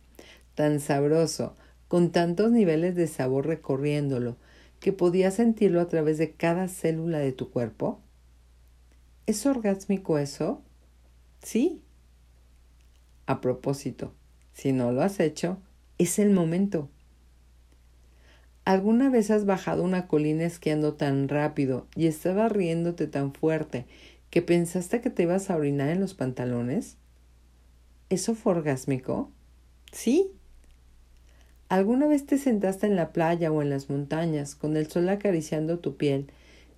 Tan 0.56 0.80
sabroso, 0.80 1.54
con 1.86 2.10
tantos 2.10 2.50
niveles 2.50 2.96
de 2.96 3.06
sabor 3.06 3.46
recorriéndolo, 3.46 4.36
que 4.80 4.92
podías 4.92 5.34
sentirlo 5.34 5.80
a 5.80 5.86
través 5.86 6.18
de 6.18 6.32
cada 6.32 6.66
célula 6.66 7.18
de 7.20 7.30
tu 7.32 7.50
cuerpo? 7.50 8.00
¿Es 9.26 9.46
orgásmico 9.46 10.18
eso? 10.18 10.62
Sí. 11.42 11.82
A 13.26 13.40
propósito, 13.40 14.14
si 14.52 14.72
no 14.72 14.90
lo 14.92 15.02
has 15.02 15.20
hecho, 15.20 15.58
Es 15.98 16.18
el 16.18 16.30
momento. 16.30 16.90
¿Alguna 18.66 19.08
vez 19.10 19.30
has 19.30 19.46
bajado 19.46 19.82
una 19.82 20.08
colina 20.08 20.44
esquiando 20.44 20.94
tan 20.94 21.28
rápido 21.28 21.86
y 21.96 22.06
estabas 22.06 22.52
riéndote 22.52 23.06
tan 23.06 23.32
fuerte 23.32 23.86
que 24.30 24.42
pensaste 24.42 25.00
que 25.00 25.08
te 25.10 25.22
ibas 25.22 25.48
a 25.50 25.56
orinar 25.56 25.88
en 25.88 26.00
los 26.00 26.14
pantalones? 26.14 26.98
¿Eso 28.08 28.34
fue 28.34 28.52
orgásmico? 28.52 29.30
Sí. 29.92 30.35
¿Alguna 31.68 32.06
vez 32.06 32.24
te 32.26 32.38
sentaste 32.38 32.86
en 32.86 32.94
la 32.94 33.12
playa 33.12 33.50
o 33.50 33.60
en 33.60 33.70
las 33.70 33.90
montañas 33.90 34.54
con 34.54 34.76
el 34.76 34.86
sol 34.86 35.08
acariciando 35.08 35.80
tu 35.80 35.96
piel, 35.96 36.26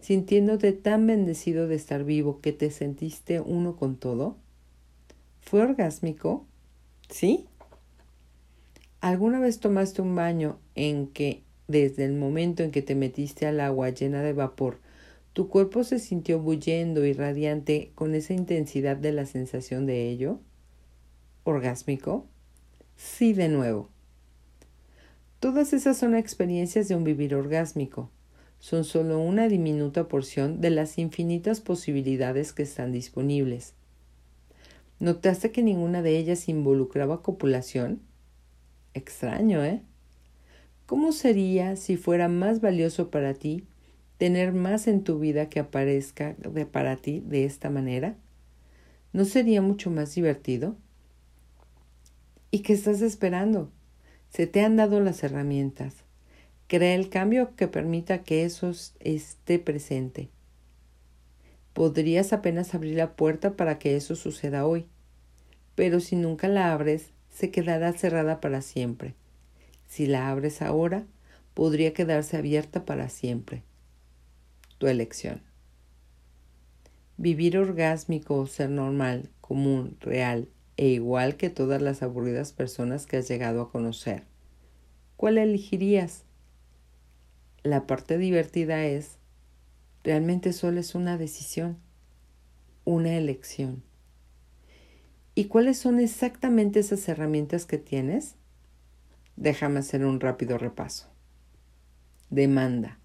sintiéndote 0.00 0.72
tan 0.72 1.06
bendecido 1.06 1.68
de 1.68 1.74
estar 1.74 2.04
vivo 2.04 2.40
que 2.40 2.52
te 2.52 2.70
sentiste 2.70 3.40
uno 3.40 3.76
con 3.76 3.96
todo? 3.96 4.36
¿Fue 5.42 5.60
orgásmico? 5.60 6.46
¿Sí? 7.10 7.46
¿Alguna 9.00 9.40
vez 9.40 9.60
tomaste 9.60 10.00
un 10.00 10.14
baño 10.14 10.58
en 10.74 11.08
que 11.08 11.42
desde 11.68 12.06
el 12.06 12.14
momento 12.14 12.62
en 12.62 12.70
que 12.70 12.80
te 12.80 12.94
metiste 12.94 13.46
al 13.46 13.60
agua 13.60 13.90
llena 13.90 14.22
de 14.22 14.32
vapor, 14.32 14.78
tu 15.34 15.48
cuerpo 15.48 15.84
se 15.84 15.98
sintió 15.98 16.40
bullendo 16.40 17.04
y 17.04 17.12
radiante 17.12 17.92
con 17.94 18.14
esa 18.14 18.32
intensidad 18.32 18.96
de 18.96 19.12
la 19.12 19.26
sensación 19.26 19.84
de 19.84 20.08
ello? 20.08 20.40
¿Orgásmico? 21.44 22.26
Sí, 22.96 23.34
de 23.34 23.48
nuevo. 23.48 23.90
Todas 25.40 25.72
esas 25.72 25.96
son 25.96 26.16
experiencias 26.16 26.88
de 26.88 26.96
un 26.96 27.04
vivir 27.04 27.34
orgásmico. 27.36 28.10
Son 28.58 28.82
solo 28.82 29.20
una 29.20 29.46
diminuta 29.46 30.08
porción 30.08 30.60
de 30.60 30.70
las 30.70 30.98
infinitas 30.98 31.60
posibilidades 31.60 32.52
que 32.52 32.64
están 32.64 32.90
disponibles. 32.90 33.74
¿Notaste 34.98 35.52
que 35.52 35.62
ninguna 35.62 36.02
de 36.02 36.18
ellas 36.18 36.48
involucraba 36.48 37.22
copulación? 37.22 38.00
Extraño, 38.94 39.64
¿eh? 39.64 39.82
¿Cómo 40.86 41.12
sería 41.12 41.76
si 41.76 41.96
fuera 41.96 42.28
más 42.28 42.60
valioso 42.60 43.08
para 43.08 43.34
ti 43.34 43.64
tener 44.16 44.52
más 44.52 44.88
en 44.88 45.04
tu 45.04 45.20
vida 45.20 45.48
que 45.48 45.60
aparezca 45.60 46.34
de 46.34 46.66
para 46.66 46.96
ti 46.96 47.22
de 47.24 47.44
esta 47.44 47.70
manera? 47.70 48.16
¿No 49.12 49.24
sería 49.24 49.62
mucho 49.62 49.88
más 49.92 50.16
divertido? 50.16 50.74
¿Y 52.50 52.60
qué 52.60 52.72
estás 52.72 53.02
esperando? 53.02 53.70
Se 54.28 54.46
te 54.46 54.60
han 54.60 54.76
dado 54.76 55.00
las 55.00 55.22
herramientas. 55.24 55.94
Crea 56.66 56.94
el 56.94 57.08
cambio 57.08 57.54
que 57.56 57.66
permita 57.66 58.22
que 58.22 58.44
eso 58.44 58.72
esté 59.00 59.58
presente. 59.58 60.28
Podrías 61.72 62.32
apenas 62.32 62.74
abrir 62.74 62.96
la 62.96 63.16
puerta 63.16 63.56
para 63.56 63.78
que 63.78 63.96
eso 63.96 64.16
suceda 64.16 64.66
hoy, 64.66 64.86
pero 65.74 66.00
si 66.00 66.16
nunca 66.16 66.48
la 66.48 66.72
abres, 66.72 67.12
se 67.30 67.50
quedará 67.50 67.92
cerrada 67.92 68.40
para 68.40 68.60
siempre. 68.62 69.14
Si 69.86 70.06
la 70.06 70.28
abres 70.28 70.60
ahora, 70.60 71.06
podría 71.54 71.94
quedarse 71.94 72.36
abierta 72.36 72.84
para 72.84 73.08
siempre. 73.08 73.62
Tu 74.78 74.88
elección. 74.88 75.42
Vivir 77.16 77.56
orgásmico, 77.56 78.46
ser 78.46 78.70
normal, 78.70 79.30
común, 79.40 79.96
real 80.00 80.48
e 80.78 80.86
igual 80.86 81.36
que 81.36 81.50
todas 81.50 81.82
las 81.82 82.02
aburridas 82.02 82.52
personas 82.52 83.04
que 83.04 83.16
has 83.16 83.28
llegado 83.28 83.60
a 83.60 83.70
conocer. 83.70 84.22
¿Cuál 85.16 85.36
elegirías? 85.36 86.22
La 87.64 87.88
parte 87.88 88.16
divertida 88.16 88.86
es, 88.86 89.18
realmente 90.04 90.52
solo 90.52 90.78
es 90.78 90.94
una 90.94 91.18
decisión, 91.18 91.78
una 92.84 93.16
elección. 93.16 93.82
¿Y 95.34 95.46
cuáles 95.46 95.78
son 95.78 95.98
exactamente 95.98 96.78
esas 96.78 97.08
herramientas 97.08 97.66
que 97.66 97.78
tienes? 97.78 98.36
Déjame 99.34 99.80
hacer 99.80 100.04
un 100.04 100.20
rápido 100.20 100.58
repaso. 100.58 101.08
Demanda. 102.30 103.00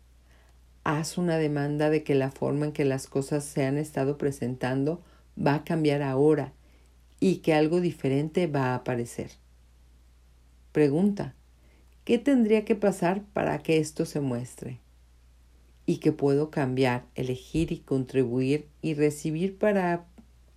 Haz 0.83 1.17
una 1.17 1.37
demanda 1.37 1.89
de 1.89 2.03
que 2.03 2.13
la 2.13 2.29
forma 2.29 2.67
en 2.67 2.71
que 2.71 2.85
las 2.85 3.07
cosas 3.07 3.43
se 3.43 3.65
han 3.65 3.79
estado 3.79 4.19
presentando 4.19 5.01
va 5.35 5.55
a 5.55 5.63
cambiar 5.63 6.03
ahora 6.03 6.53
y 7.23 7.37
que 7.37 7.53
algo 7.53 7.79
diferente 7.79 8.47
va 8.47 8.71
a 8.71 8.75
aparecer. 8.75 9.31
Pregunta. 10.73 11.35
¿Qué 12.03 12.17
tendría 12.17 12.65
que 12.65 12.75
pasar 12.75 13.23
para 13.31 13.63
que 13.63 13.77
esto 13.77 14.03
se 14.03 14.19
muestre? 14.19 14.81
Y 15.85 15.99
que 15.99 16.11
puedo 16.11 16.51
cambiar, 16.51 17.05
elegir 17.15 17.71
y 17.71 17.77
contribuir 17.77 18.67
y 18.81 18.93
recibir 18.95 19.57
para... 19.57 20.05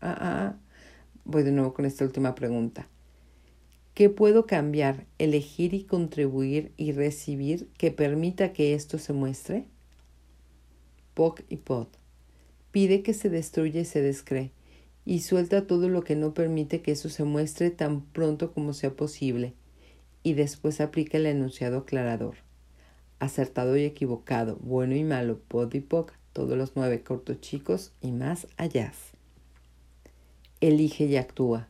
Ah, 0.00 0.18
ah, 0.20 0.56
voy 1.24 1.44
de 1.44 1.52
nuevo 1.52 1.72
con 1.72 1.84
esta 1.84 2.04
última 2.04 2.34
pregunta. 2.34 2.88
¿Qué 3.94 4.10
puedo 4.10 4.48
cambiar, 4.48 5.06
elegir 5.18 5.72
y 5.72 5.84
contribuir 5.84 6.72
y 6.76 6.90
recibir 6.90 7.68
que 7.78 7.92
permita 7.92 8.52
que 8.52 8.74
esto 8.74 8.98
se 8.98 9.12
muestre? 9.12 9.68
Poc 11.14 11.42
y 11.48 11.58
Pot. 11.58 11.96
Pide 12.72 13.04
que 13.04 13.14
se 13.14 13.30
destruya 13.30 13.82
y 13.82 13.84
se 13.84 14.02
descree, 14.02 14.50
y 15.06 15.20
suelta 15.20 15.68
todo 15.68 15.88
lo 15.88 16.02
que 16.02 16.16
no 16.16 16.34
permite 16.34 16.82
que 16.82 16.92
eso 16.92 17.08
se 17.08 17.22
muestre 17.22 17.70
tan 17.70 18.02
pronto 18.02 18.52
como 18.52 18.74
sea 18.74 18.90
posible, 18.90 19.54
y 20.24 20.34
después 20.34 20.80
aplica 20.80 21.16
el 21.16 21.26
enunciado 21.26 21.78
aclarador. 21.78 22.34
Acertado 23.20 23.76
y 23.76 23.84
equivocado, 23.84 24.56
bueno 24.60 24.96
y 24.96 25.04
malo, 25.04 25.38
Pod 25.46 25.72
y 25.74 25.80
Poc, 25.80 26.12
todos 26.32 26.58
los 26.58 26.72
nueve 26.74 27.02
cortos 27.02 27.40
chicos 27.40 27.92
y 28.02 28.10
más 28.10 28.48
allá. 28.56 28.92
Elige 30.60 31.04
y 31.04 31.16
actúa. 31.16 31.68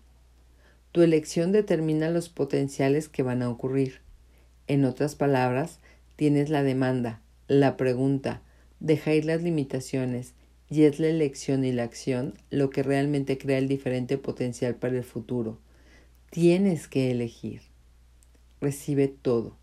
Tu 0.92 1.02
elección 1.02 1.52
determina 1.52 2.08
los 2.08 2.30
potenciales 2.30 3.10
que 3.10 3.22
van 3.22 3.42
a 3.42 3.50
ocurrir. 3.50 4.00
En 4.66 4.86
otras 4.86 5.14
palabras, 5.14 5.78
tienes 6.16 6.48
la 6.48 6.62
demanda, 6.62 7.20
la 7.48 7.76
pregunta, 7.76 8.40
deja 8.80 9.12
ir 9.12 9.26
las 9.26 9.42
limitaciones, 9.42 10.32
y 10.68 10.82
es 10.84 10.98
la 10.98 11.08
elección 11.08 11.64
y 11.64 11.72
la 11.72 11.84
acción 11.84 12.34
lo 12.50 12.70
que 12.70 12.82
realmente 12.82 13.38
crea 13.38 13.58
el 13.58 13.68
diferente 13.68 14.18
potencial 14.18 14.74
para 14.74 14.96
el 14.96 15.04
futuro. 15.04 15.58
Tienes 16.30 16.88
que 16.88 17.10
elegir. 17.10 17.62
Recibe 18.60 19.08
todo. 19.08 19.56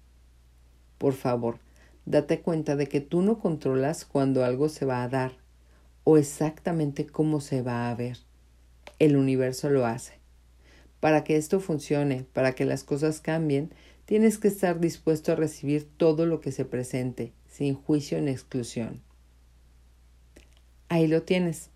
Por 0.98 1.14
favor, 1.14 1.60
date 2.06 2.40
cuenta 2.40 2.76
de 2.76 2.88
que 2.88 3.02
tú 3.02 3.22
no 3.22 3.40
controlas 3.40 4.06
cuando 4.06 4.46
algo 4.46 4.70
se 4.70 4.86
va 4.86 5.04
a 5.04 5.10
dar 5.10 5.34
o 6.04 6.18
exactamente 6.18 7.06
cómo 7.06 7.42
se 7.42 7.62
va 7.62 7.90
a 7.90 7.96
ver. 7.96 8.18
El 9.00 9.18
universo 9.18 9.70
lo 9.70 9.86
hace. 9.86 10.14
Para 11.00 11.24
que 11.24 11.36
esto 11.36 11.60
funcione, 11.60 12.26
para 12.32 12.54
que 12.54 12.66
las 12.66 12.84
cosas 12.84 13.20
cambien, 13.20 13.74
tienes 14.06 14.38
que 14.38 14.48
estar 14.48 14.80
dispuesto 14.80 15.32
a 15.32 15.36
recibir 15.36 15.90
todo 15.98 16.26
lo 16.26 16.40
que 16.40 16.52
se 16.52 16.64
presente, 16.64 17.34
sin 17.50 17.76
juicio 17.76 18.22
ni 18.22 18.32
exclusión. 18.32 19.02
Ahí 20.94 21.08
lo 21.08 21.24
tienes, 21.24 21.72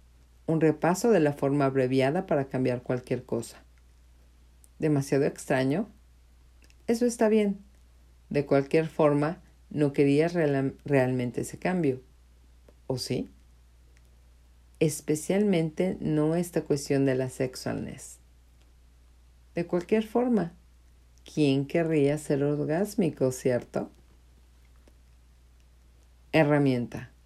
un 0.45 0.62
repaso 0.62 1.10
de 1.10 1.19
la 1.19 1.34
forma 1.34 1.65
abreviada 1.65 2.27
para 2.27 2.49
cambiar 2.49 2.84
cualquier 2.84 3.25
cosa. 3.25 3.63
¿Demasiado 4.77 5.25
extraño? 5.25 5.89
Eso 6.86 7.08
está 7.08 7.27
bien. 7.27 7.58
De 8.30 8.45
cualquier 8.45 8.88
forma, 8.88 9.41
no 9.71 9.91
querías 9.91 10.36
realmente 10.36 11.41
ese 11.41 11.58
cambio. 11.58 12.03
¿O 12.86 12.99
sí? 12.99 13.27
Especialmente 14.80 15.97
no 15.99 16.36
esta 16.36 16.62
cuestión 16.62 17.08
de 17.08 17.15
la 17.15 17.30
sexualness. 17.30 18.19
De 19.56 19.65
cualquier 19.65 20.06
forma, 20.06 20.53
¿quién 21.25 21.65
querría 21.65 22.19
ser 22.19 22.43
orgásmico, 22.43 23.32
cierto? 23.32 23.89
Herramienta. 26.32 27.16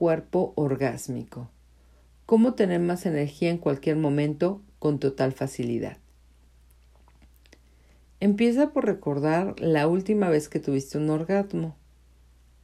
Cuerpo 0.00 0.54
orgásmico. 0.56 1.50
¿Cómo 2.24 2.54
tener 2.54 2.80
más 2.80 3.04
energía 3.04 3.50
en 3.50 3.58
cualquier 3.58 3.96
momento 3.96 4.62
con 4.78 4.98
total 4.98 5.32
facilidad? 5.32 5.98
Empieza 8.18 8.70
por 8.70 8.86
recordar 8.86 9.60
la 9.60 9.86
última 9.88 10.30
vez 10.30 10.48
que 10.48 10.58
tuviste 10.58 10.96
un 10.96 11.10
orgasmo, 11.10 11.76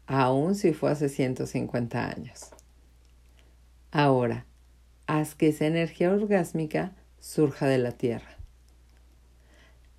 aun 0.07 0.55
si 0.55 0.72
fue 0.72 0.90
hace 0.90 1.11
150 1.11 2.09
años. 2.09 2.53
Ahora, 3.90 4.46
haz 5.07 5.35
que 5.35 5.49
esa 5.49 5.66
energía 5.66 6.14
orgásmica 6.14 6.96
surja 7.20 7.66
de 7.66 7.77
la 7.77 7.92
tierra. 7.92 8.38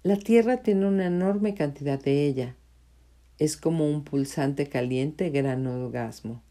La 0.02 0.17
Tierra 0.17 0.63
tiene 0.63 0.88
una 0.88 1.06
enorme 1.06 1.54
cantidad 1.54 2.02
de 2.02 2.26
ella. 2.26 2.56
Es 3.38 3.58
como 3.58 3.88
un 3.88 4.04
pulsante 4.04 4.67
caliente 4.67 5.30
gran 5.30 5.67
orgasmo. 5.67 6.41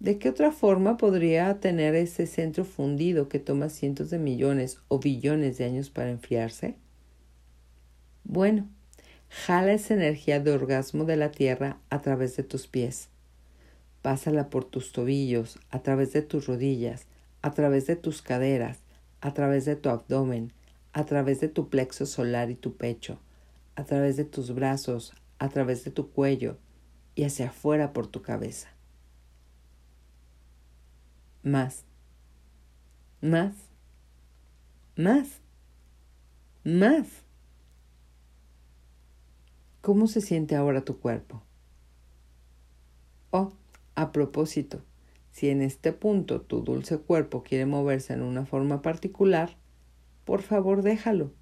¿De 0.00 0.18
qué 0.18 0.30
otra 0.30 0.50
forma 0.50 0.96
podría 0.96 1.60
tener 1.60 1.94
ese 1.94 2.26
centro 2.26 2.64
fundido 2.64 3.28
que 3.28 3.38
toma 3.38 3.68
cientos 3.68 4.08
de 4.08 4.18
millones 4.18 4.78
o 4.88 4.98
billones 4.98 5.58
de 5.58 5.66
años 5.66 5.90
para 5.90 6.08
enfriarse? 6.08 6.76
Bueno, 8.24 8.66
jala 9.28 9.74
esa 9.74 9.92
energía 9.92 10.40
de 10.40 10.52
orgasmo 10.52 11.04
de 11.04 11.18
la 11.18 11.30
Tierra 11.30 11.76
a 11.90 12.00
través 12.00 12.34
de 12.38 12.44
tus 12.44 12.66
pies. 12.66 13.10
Pásala 14.00 14.48
por 14.48 14.64
tus 14.64 14.92
tobillos, 14.92 15.58
a 15.68 15.82
través 15.82 16.14
de 16.14 16.22
tus 16.22 16.46
rodillas, 16.46 17.06
a 17.42 17.50
través 17.50 17.86
de 17.86 17.96
tus 17.96 18.22
caderas, 18.22 18.78
a 19.20 19.34
través 19.34 19.66
de 19.66 19.76
tu 19.76 19.90
abdomen, 19.90 20.54
a 20.94 21.04
través 21.04 21.40
de 21.40 21.48
tu 21.48 21.68
plexo 21.68 22.06
solar 22.06 22.50
y 22.50 22.54
tu 22.54 22.74
pecho, 22.74 23.18
a 23.76 23.84
través 23.84 24.16
de 24.16 24.24
tus 24.24 24.54
brazos, 24.54 25.12
a 25.38 25.50
través 25.50 25.84
de 25.84 25.90
tu 25.90 26.08
cuello 26.08 26.56
y 27.14 27.24
hacia 27.24 27.48
afuera 27.48 27.92
por 27.92 28.06
tu 28.06 28.22
cabeza. 28.22 28.70
Más, 31.42 31.84
más, 33.22 33.54
más, 34.94 35.40
más. 36.64 37.08
¿Cómo 39.80 40.06
se 40.06 40.20
siente 40.20 40.54
ahora 40.54 40.84
tu 40.84 40.98
cuerpo? 41.00 41.42
Oh, 43.30 43.52
a 43.94 44.12
propósito, 44.12 44.82
si 45.30 45.48
en 45.48 45.62
este 45.62 45.94
punto 45.94 46.42
tu 46.42 46.60
dulce 46.60 46.98
cuerpo 46.98 47.42
quiere 47.42 47.64
moverse 47.64 48.12
en 48.12 48.20
una 48.22 48.44
forma 48.44 48.82
particular, 48.82 49.56
por 50.26 50.42
favor 50.42 50.82
déjalo. 50.82 51.32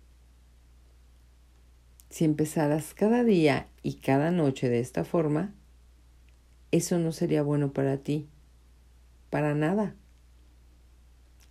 Si 2.08 2.24
empezaras 2.24 2.94
cada 2.94 3.24
día 3.24 3.68
y 3.82 3.94
cada 3.94 4.30
noche 4.30 4.68
de 4.68 4.78
esta 4.78 5.04
forma, 5.04 5.54
eso 6.70 6.98
no 6.98 7.10
sería 7.10 7.42
bueno 7.42 7.72
para 7.72 7.98
ti. 7.98 8.28
Para 9.30 9.54
nada. 9.54 9.94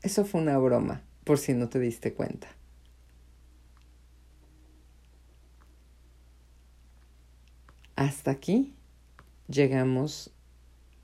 Eso 0.02 0.26
fue 0.26 0.42
una 0.42 0.58
broma, 0.58 1.02
por 1.24 1.38
si 1.38 1.54
no 1.54 1.70
te 1.70 1.80
diste 1.80 2.14
cuenta. 2.14 2.48
Hasta 7.96 8.32
aquí 8.32 8.76
llegamos 9.48 10.32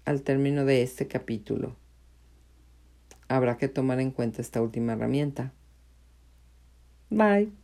al 0.05 0.21
término 0.21 0.63
de 0.65 0.83
este 0.83 1.07
capítulo. 1.07 1.75
Habrá 3.27 3.57
que 3.57 3.67
tomar 3.67 3.99
en 3.99 4.11
cuenta 4.11 4.41
esta 4.41 4.61
última 4.61 4.93
herramienta. 4.93 5.53
Bye. 7.09 7.62